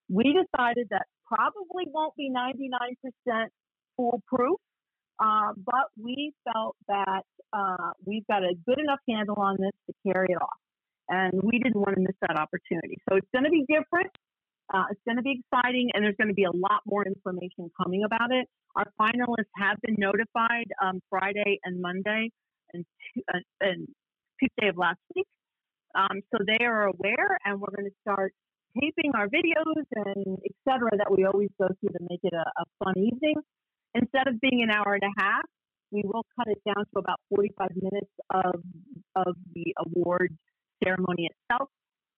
[0.09, 3.47] We decided that probably won't be 99%
[3.97, 4.59] foolproof,
[5.19, 10.13] uh, but we felt that uh, we've got a good enough handle on this to
[10.13, 10.59] carry it off.
[11.09, 12.97] And we didn't want to miss that opportunity.
[13.09, 14.11] So it's going to be different.
[14.73, 17.71] Uh, it's going to be exciting, and there's going to be a lot more information
[17.83, 18.47] coming about it.
[18.77, 22.31] Our finalists have been notified um, Friday and Monday
[22.73, 22.85] and,
[23.35, 23.87] uh, and
[24.41, 25.27] Tuesday of last week.
[25.95, 28.33] Um, so they are aware, and we're going to start
[28.81, 32.45] taping our videos and et cetera that we always go through to make it a,
[32.61, 33.37] a fun evening.
[33.95, 35.45] Instead of being an hour and a half,
[35.91, 38.63] we will cut it down to about 45 minutes of,
[39.15, 40.35] of the award
[40.83, 41.69] ceremony itself.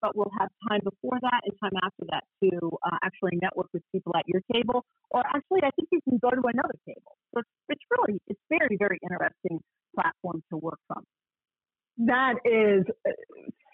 [0.00, 3.82] But we'll have time before that and time after that to uh, actually network with
[3.90, 4.84] people at your table.
[5.10, 7.16] Or actually, I think you can go to another table.
[7.32, 9.60] So it's, it's really, it's very, very interesting
[9.94, 11.02] platform to work from.
[12.06, 12.84] That is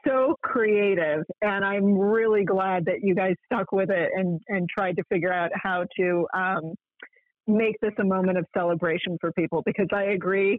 [0.07, 4.97] so creative, and I'm really glad that you guys stuck with it and, and tried
[4.97, 6.75] to figure out how to um,
[7.47, 10.59] make this a moment of celebration for people because I agree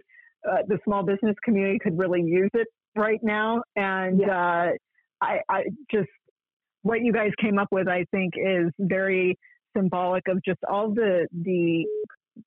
[0.49, 3.61] uh, the small business community could really use it right now.
[3.75, 4.71] And yeah.
[4.71, 4.71] uh,
[5.21, 6.09] I, I just,
[6.81, 9.37] what you guys came up with, I think, is very
[9.75, 11.85] symbolic of just all the the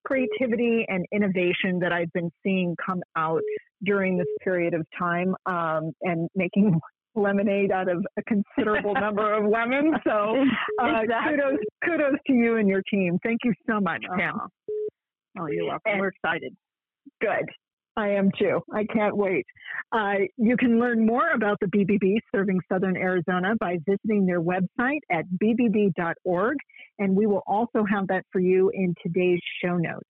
[0.05, 3.43] creativity and innovation that I've been seeing come out
[3.85, 6.79] during this period of time um, and making
[7.15, 9.95] lemonade out of a considerable number of lemons.
[10.05, 10.37] So
[10.83, 11.37] uh, exactly.
[11.37, 13.19] kudos, kudos to you and your team.
[13.23, 14.39] Thank you so much, Pam.
[15.39, 15.83] Oh, you're welcome.
[15.87, 16.55] And, We're excited.
[17.21, 17.49] Good.
[17.97, 18.61] I am too.
[18.73, 19.47] I can't wait.
[19.93, 25.01] Uh, you can learn more about the BBB serving Southern Arizona by visiting their website
[25.11, 26.57] at bbb.org,
[26.99, 30.09] and we will also have that for you in today's show notes.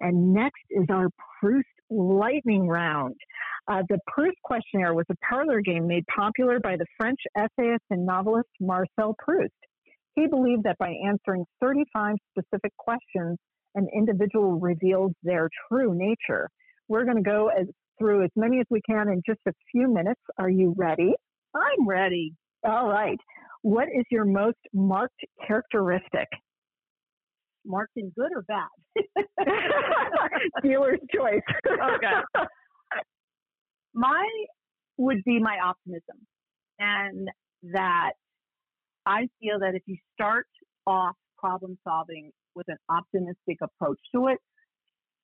[0.00, 1.08] And next is our
[1.40, 3.14] Proust lightning round.
[3.68, 8.04] Uh, the Proust questionnaire was a parlor game made popular by the French essayist and
[8.04, 9.52] novelist Marcel Proust.
[10.14, 13.38] He believed that by answering 35 specific questions,
[13.74, 16.48] an individual reveals their true nature.
[16.88, 17.66] We're going to go as,
[17.98, 20.20] through as many as we can in just a few minutes.
[20.38, 21.14] Are you ready?
[21.54, 22.34] I'm ready.
[22.64, 23.18] All right.
[23.62, 26.28] What is your most marked characteristic?
[27.64, 28.68] Marked in good or bad?
[30.62, 31.40] Dealer's choice.
[31.66, 32.46] okay.
[33.94, 34.28] My
[34.96, 36.26] would be my optimism,
[36.78, 37.28] and
[37.72, 38.12] that
[39.06, 40.46] I feel that if you start
[40.86, 44.38] off problem solving with an optimistic approach to it,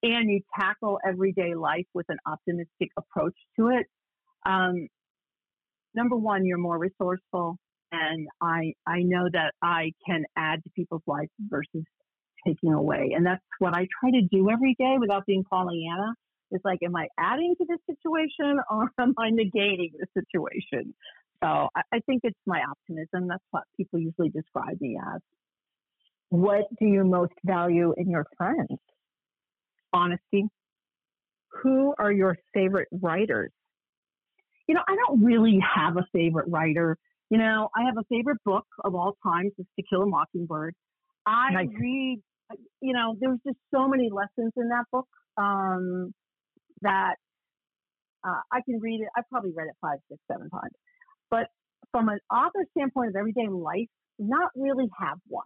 [0.02, 3.86] and you tackle everyday life with an optimistic approach to it,
[4.46, 4.88] um,
[5.94, 7.56] number one, you're more resourceful,
[7.92, 11.84] and I I know that I can add to people's lives versus
[12.46, 16.14] taking away, and that's what I try to do every day without being Pollyanna.
[16.52, 20.94] It's like, am I adding to this situation or am I negating the situation?
[21.42, 23.28] So I, I think it's my optimism.
[23.28, 25.20] That's what people usually describe me as.
[26.28, 28.78] What do you most value in your friends?
[29.92, 30.44] Honesty.
[31.62, 33.50] Who are your favorite writers?
[34.68, 36.96] You know, I don't really have a favorite writer.
[37.28, 40.74] You know, I have a favorite book of all times, is To Kill a Mockingbird.
[41.26, 41.68] I nice.
[41.78, 42.22] read,
[42.80, 46.12] you know, there's just so many lessons in that book um,
[46.82, 47.14] that
[48.26, 49.08] uh, I can read it.
[49.16, 50.72] I've probably read it five, six, seven times.
[51.30, 51.48] But
[51.90, 53.88] from an author standpoint of everyday life,
[54.18, 55.44] not really have one.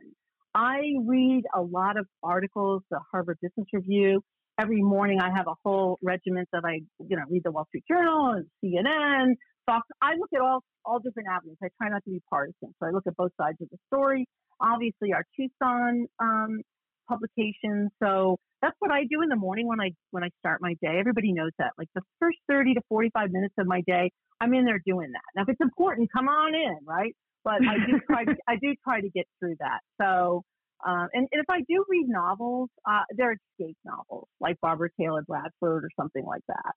[0.55, 4.23] I read a lot of articles, the Harvard Business Review.
[4.61, 7.85] Every morning I have a whole regiment that I, you know, read the Wall Street
[7.89, 9.35] Journal and CNN,
[9.67, 9.87] Fox.
[10.01, 11.57] I look at all, all different avenues.
[11.63, 12.75] I try not to be partisan.
[12.79, 14.27] So I look at both sides of the story.
[14.61, 16.61] Obviously our Tucson um,
[17.09, 17.91] publication.
[18.03, 20.97] So that's what I do in the morning when I when I start my day.
[20.99, 21.73] Everybody knows that.
[21.77, 25.23] Like the first 30 to 45 minutes of my day, I'm in there doing that.
[25.35, 27.13] Now if it's important, come on in, right?
[27.45, 28.25] but I do try.
[28.49, 29.81] I do try to get through that.
[30.01, 30.43] So,
[30.87, 35.23] um, and, and, if I do read novels, uh, they're escape novels, like Barbara Taylor
[35.27, 36.73] Bradford or something like that.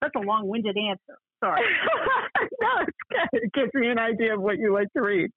[0.00, 1.18] That's a long-winded answer.
[1.42, 1.62] Sorry.
[2.60, 3.40] no, it's good.
[3.42, 5.30] It gives me an idea of what you like to read.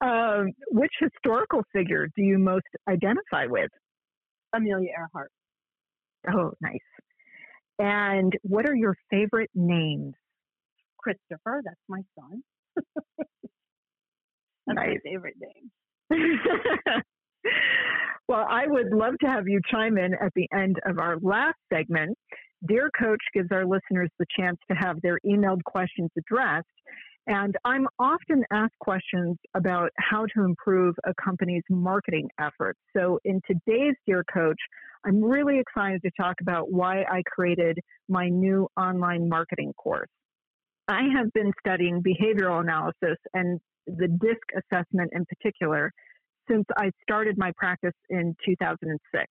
[0.00, 3.70] Um, which historical figure do you most identify with?
[4.54, 5.30] Amelia Earhart.
[6.30, 6.78] Oh, nice.
[7.78, 10.14] And what are your favorite names?
[10.98, 12.42] Christopher, that's my son.
[14.66, 14.98] That's nice.
[15.04, 15.70] my favorite name.
[18.28, 21.56] well, I would love to have you chime in at the end of our last
[21.72, 22.16] segment.
[22.66, 26.66] Dear Coach gives our listeners the chance to have their emailed questions addressed.
[27.28, 32.78] And I'm often asked questions about how to improve a company's marketing efforts.
[32.96, 34.60] So, in today's Dear Coach,
[35.04, 37.78] I'm really excited to talk about why I created
[38.08, 40.08] my new online marketing course.
[40.88, 45.92] I have been studying behavioral analysis and the DISC assessment in particular
[46.48, 49.26] since I started my practice in 2006.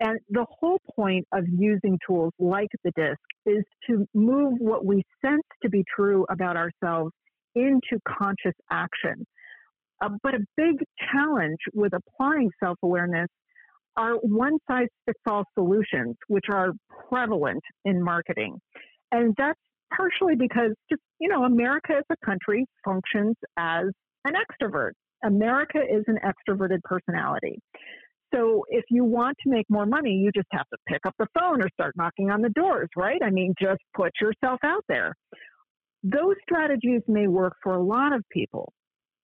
[0.00, 5.02] And the whole point of using tools like the DISC is to move what we
[5.22, 7.12] sense to be true about ourselves
[7.54, 9.26] into conscious action.
[10.00, 10.76] Uh, but a big
[11.12, 13.28] challenge with applying self awareness
[13.96, 16.72] are one size fits all solutions, which are
[17.10, 18.58] prevalent in marketing.
[19.12, 19.58] And that's
[19.94, 23.86] partially because just, you know, America as a country functions as
[24.24, 24.92] an extrovert.
[25.24, 27.58] America is an extroverted personality.
[28.32, 31.26] So if you want to make more money, you just have to pick up the
[31.38, 33.20] phone or start knocking on the doors, right?
[33.22, 35.14] I mean, just put yourself out there.
[36.02, 38.72] Those strategies may work for a lot of people,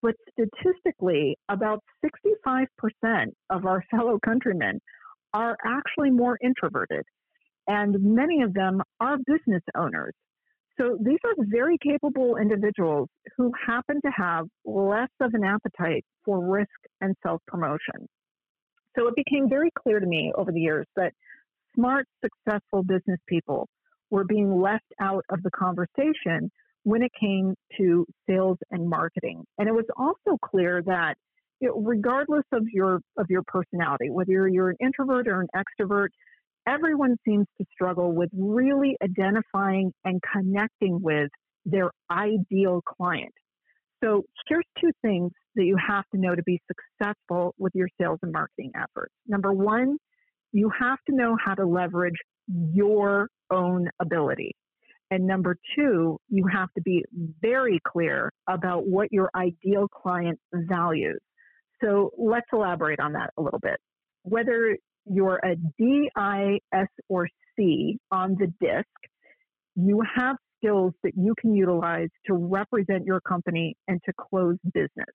[0.02, 2.66] but statistically, about 65%
[3.50, 4.80] of our fellow countrymen
[5.32, 7.04] are actually more introverted,
[7.66, 10.14] and many of them are business owners.
[10.78, 16.44] So these are very capable individuals who happen to have less of an appetite for
[16.44, 16.68] risk
[17.00, 18.06] and self promotion.
[18.96, 21.12] So it became very clear to me over the years that
[21.74, 23.68] smart, successful business people
[24.10, 26.50] were being left out of the conversation
[26.84, 29.44] when it came to sales and marketing.
[29.58, 31.14] And it was also clear that
[31.60, 36.08] regardless of your of your personality, whether you're an introvert or an extrovert,
[36.66, 41.30] everyone seems to struggle with really identifying and connecting with
[41.64, 43.32] their ideal client.
[44.02, 48.18] So here's two things that you have to know to be successful with your sales
[48.22, 49.12] and marketing efforts.
[49.26, 49.96] Number one,
[50.52, 52.16] you have to know how to leverage
[52.48, 54.52] your own ability.
[55.10, 57.04] And number two, you have to be
[57.40, 61.20] very clear about what your ideal client values.
[61.82, 63.78] So let's elaborate on that a little bit.
[64.22, 64.76] Whether
[65.06, 68.86] you're a uh, D, I, S, or C on the disc,
[69.74, 75.06] you have skills that you can utilize to represent your company and to close business.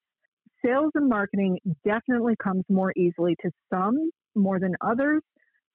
[0.63, 5.21] Sales and marketing definitely comes more easily to some more than others.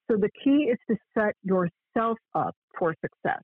[0.09, 3.41] So the key is to set yourself up for success.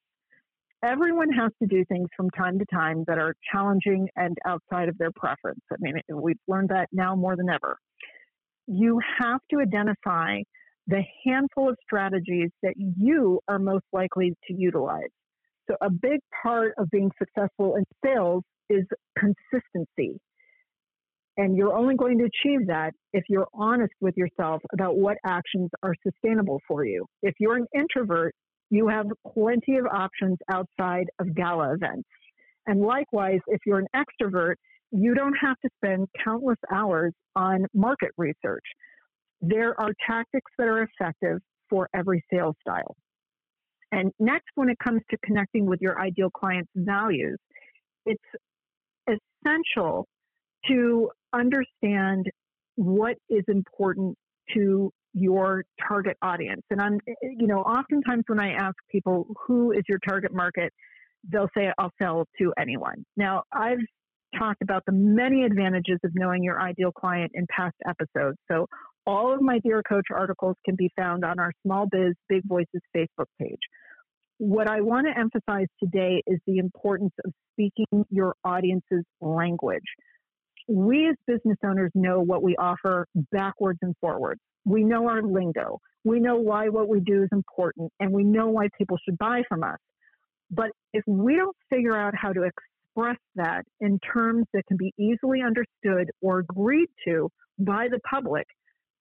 [0.84, 4.98] Everyone has to do things from time to time that are challenging and outside of
[4.98, 5.62] their preference.
[5.72, 7.78] I mean, we've learned that now more than ever.
[8.68, 10.40] You have to identify
[10.88, 15.10] the handful of strategies that you are most likely to utilize.
[15.70, 18.86] So, a big part of being successful in sales is
[19.18, 20.20] consistency.
[21.38, 25.70] And you're only going to achieve that if you're honest with yourself about what actions
[25.82, 27.06] are sustainable for you.
[27.24, 28.36] If you're an introvert,
[28.70, 32.08] you have plenty of options outside of gala events.
[32.68, 34.56] And likewise, if you're an extrovert,
[34.92, 38.64] you don't have to spend countless hours on market research.
[39.46, 41.40] There are tactics that are effective
[41.70, 42.96] for every sales style.
[43.92, 47.38] And next, when it comes to connecting with your ideal client's values,
[48.06, 48.24] it's
[49.46, 50.08] essential
[50.68, 52.26] to understand
[52.76, 54.18] what is important
[54.54, 56.62] to your target audience.
[56.70, 60.72] And I'm, you know, oftentimes when I ask people who is your target market,
[61.30, 63.06] they'll say, I'll sell to anyone.
[63.18, 63.78] Now, I've
[64.40, 68.38] talked about the many advantages of knowing your ideal client in past episodes.
[68.50, 68.68] So
[69.06, 72.82] all of my Dear Coach articles can be found on our Small Biz Big Voices
[72.96, 73.60] Facebook page.
[74.38, 79.84] What I want to emphasize today is the importance of speaking your audience's language.
[80.68, 84.42] We as business owners know what we offer backwards and forwards.
[84.66, 85.80] We know our lingo.
[86.06, 89.44] We know why what we do is important, and we know why people should buy
[89.48, 89.78] from us.
[90.50, 94.94] But if we don't figure out how to express that in terms that can be
[94.98, 97.30] easily understood or agreed to
[97.60, 98.46] by the public,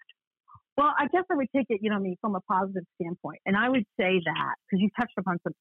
[0.77, 3.55] Well, I guess I would take it, you know, mean, from a positive standpoint, and
[3.57, 5.53] I would say that because you touched upon some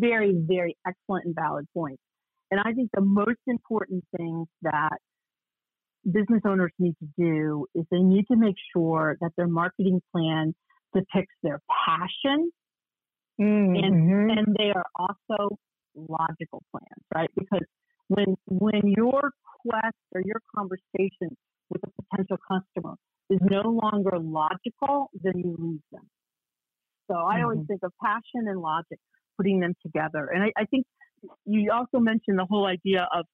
[0.00, 2.02] very, very excellent and valid points.
[2.50, 4.98] And I think the most important thing that
[6.04, 10.54] business owners need to do is they need to make sure that their marketing plan
[10.94, 12.50] depicts their passion
[13.40, 13.74] mm-hmm.
[13.74, 15.56] and and they are also
[15.94, 17.30] logical plans, right?
[17.38, 17.66] Because
[18.08, 19.30] when when your
[19.62, 21.36] quest or your conversation
[21.70, 22.94] with a potential customer
[23.30, 26.08] is no longer logical, then you lose them.
[27.10, 27.44] So I mm-hmm.
[27.44, 28.98] always think of passion and logic,
[29.36, 30.28] putting them together.
[30.32, 30.84] And I, I think
[31.44, 33.24] you also mentioned the whole idea of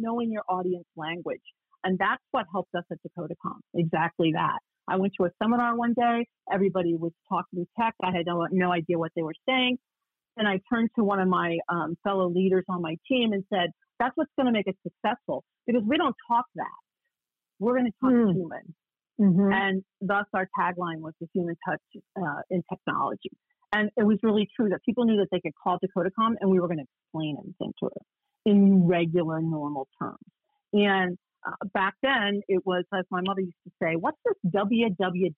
[0.00, 1.42] knowing your audience language.
[1.84, 3.58] And that's what helped us at DakotaCom.
[3.74, 4.58] Exactly that.
[4.88, 6.26] I went to a seminar one day.
[6.52, 7.94] Everybody was talking tech.
[8.02, 9.78] I had no, no idea what they were saying.
[10.36, 13.70] And I turned to one of my um, fellow leaders on my team and said,
[13.98, 16.78] that's what's going to make us successful because we don't talk that.
[17.58, 18.32] We're going to talk mm.
[18.32, 18.74] human.
[19.20, 19.52] Mm-hmm.
[19.52, 21.80] And thus our tagline was the human touch
[22.16, 23.32] uh, in technology.
[23.72, 26.60] And it was really true that people knew that they could call Dakotacom and we
[26.60, 28.00] were going to explain everything to her
[28.44, 30.18] in regular, normal terms.
[30.72, 31.16] And
[31.46, 35.32] uh, back then, it was as my mother used to say, What's this WWW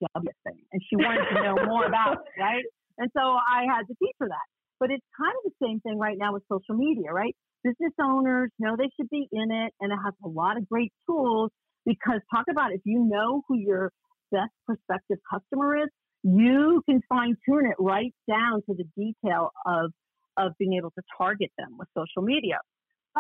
[0.45, 0.61] thing?
[0.73, 2.65] And she wanted to know more about it, right?
[2.99, 4.47] And so I had to teach her that.
[4.79, 7.37] But it's kind of the same thing right now with social media, right?
[7.63, 10.93] Business owners know they should be in it, and it has a lot of great
[11.07, 11.51] tools
[11.85, 13.93] because talk about if you know who your
[14.33, 15.89] best prospective customer is,
[16.23, 19.93] you can fine tune it right down to the detail of
[20.37, 22.59] of being able to target them with social media.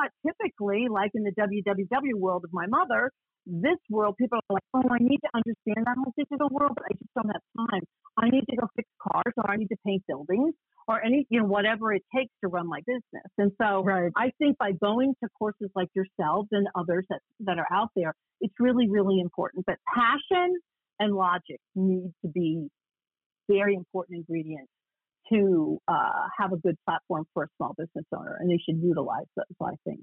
[0.01, 3.11] But typically, like in the WWW world of my mother,
[3.44, 6.84] this world, people are like, oh, I need to understand that whole digital world, but
[6.86, 7.82] I just don't have time.
[8.16, 10.55] I need to go fix cars or I need to paint buildings
[10.88, 13.28] or any, you know, whatever it takes to run my business.
[13.36, 14.11] And so right.
[14.16, 18.14] I think by going to courses like yourselves and others that, that are out there,
[18.40, 19.66] it's really, really important.
[19.66, 20.57] But passion
[20.98, 22.68] and logic need to be
[23.48, 24.70] very important ingredients
[25.33, 29.26] to uh, have a good platform for a small business owner, and they should utilize
[29.37, 29.45] those.
[29.62, 30.01] I think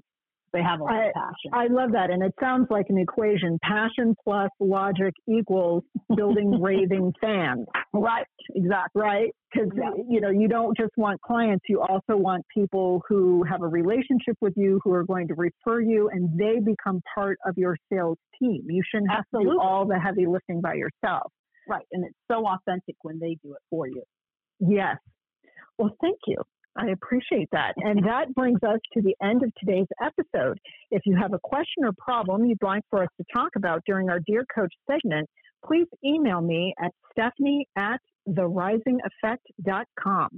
[0.52, 1.50] they have a lot I, of passion.
[1.52, 5.82] I love that, and it sounds like an equation: passion plus logic equals
[6.16, 7.66] building raving fans.
[7.92, 9.02] Right, exactly.
[9.02, 9.90] Right, because yeah.
[10.08, 14.36] you know you don't just want clients; you also want people who have a relationship
[14.40, 18.18] with you, who are going to refer you, and they become part of your sales
[18.38, 18.62] team.
[18.68, 19.50] You shouldn't have Absolutely.
[19.50, 21.30] to do all the heavy lifting by yourself.
[21.68, 24.02] Right, and it's so authentic when they do it for you.
[24.60, 24.96] Yes.
[25.78, 26.36] Well, thank you.
[26.76, 27.72] I appreciate that.
[27.76, 30.58] And that brings us to the end of today's episode.
[30.90, 34.10] If you have a question or problem you'd like for us to talk about during
[34.10, 35.28] our Dear Coach segment,
[35.66, 40.28] please email me at stephanie at therisingeffect.com.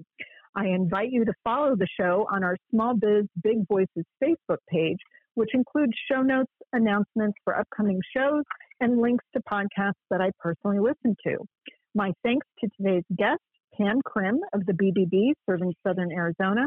[0.57, 4.99] I invite you to follow the show on our Small Biz Big Voices Facebook page,
[5.34, 8.45] which includes show notes, announcements for upcoming shows,
[8.80, 11.38] and links to podcasts that I personally listen to.
[11.95, 13.41] My thanks to today's guest,
[13.77, 16.66] Pam Krim of the BBB serving Southern Arizona,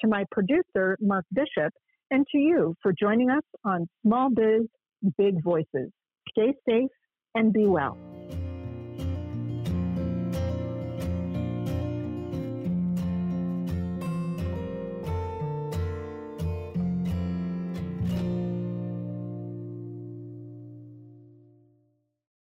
[0.00, 1.72] to my producer, Mark Bishop,
[2.10, 4.66] and to you for joining us on Small Biz
[5.16, 5.90] Big Voices.
[6.30, 6.90] Stay safe
[7.34, 7.96] and be well.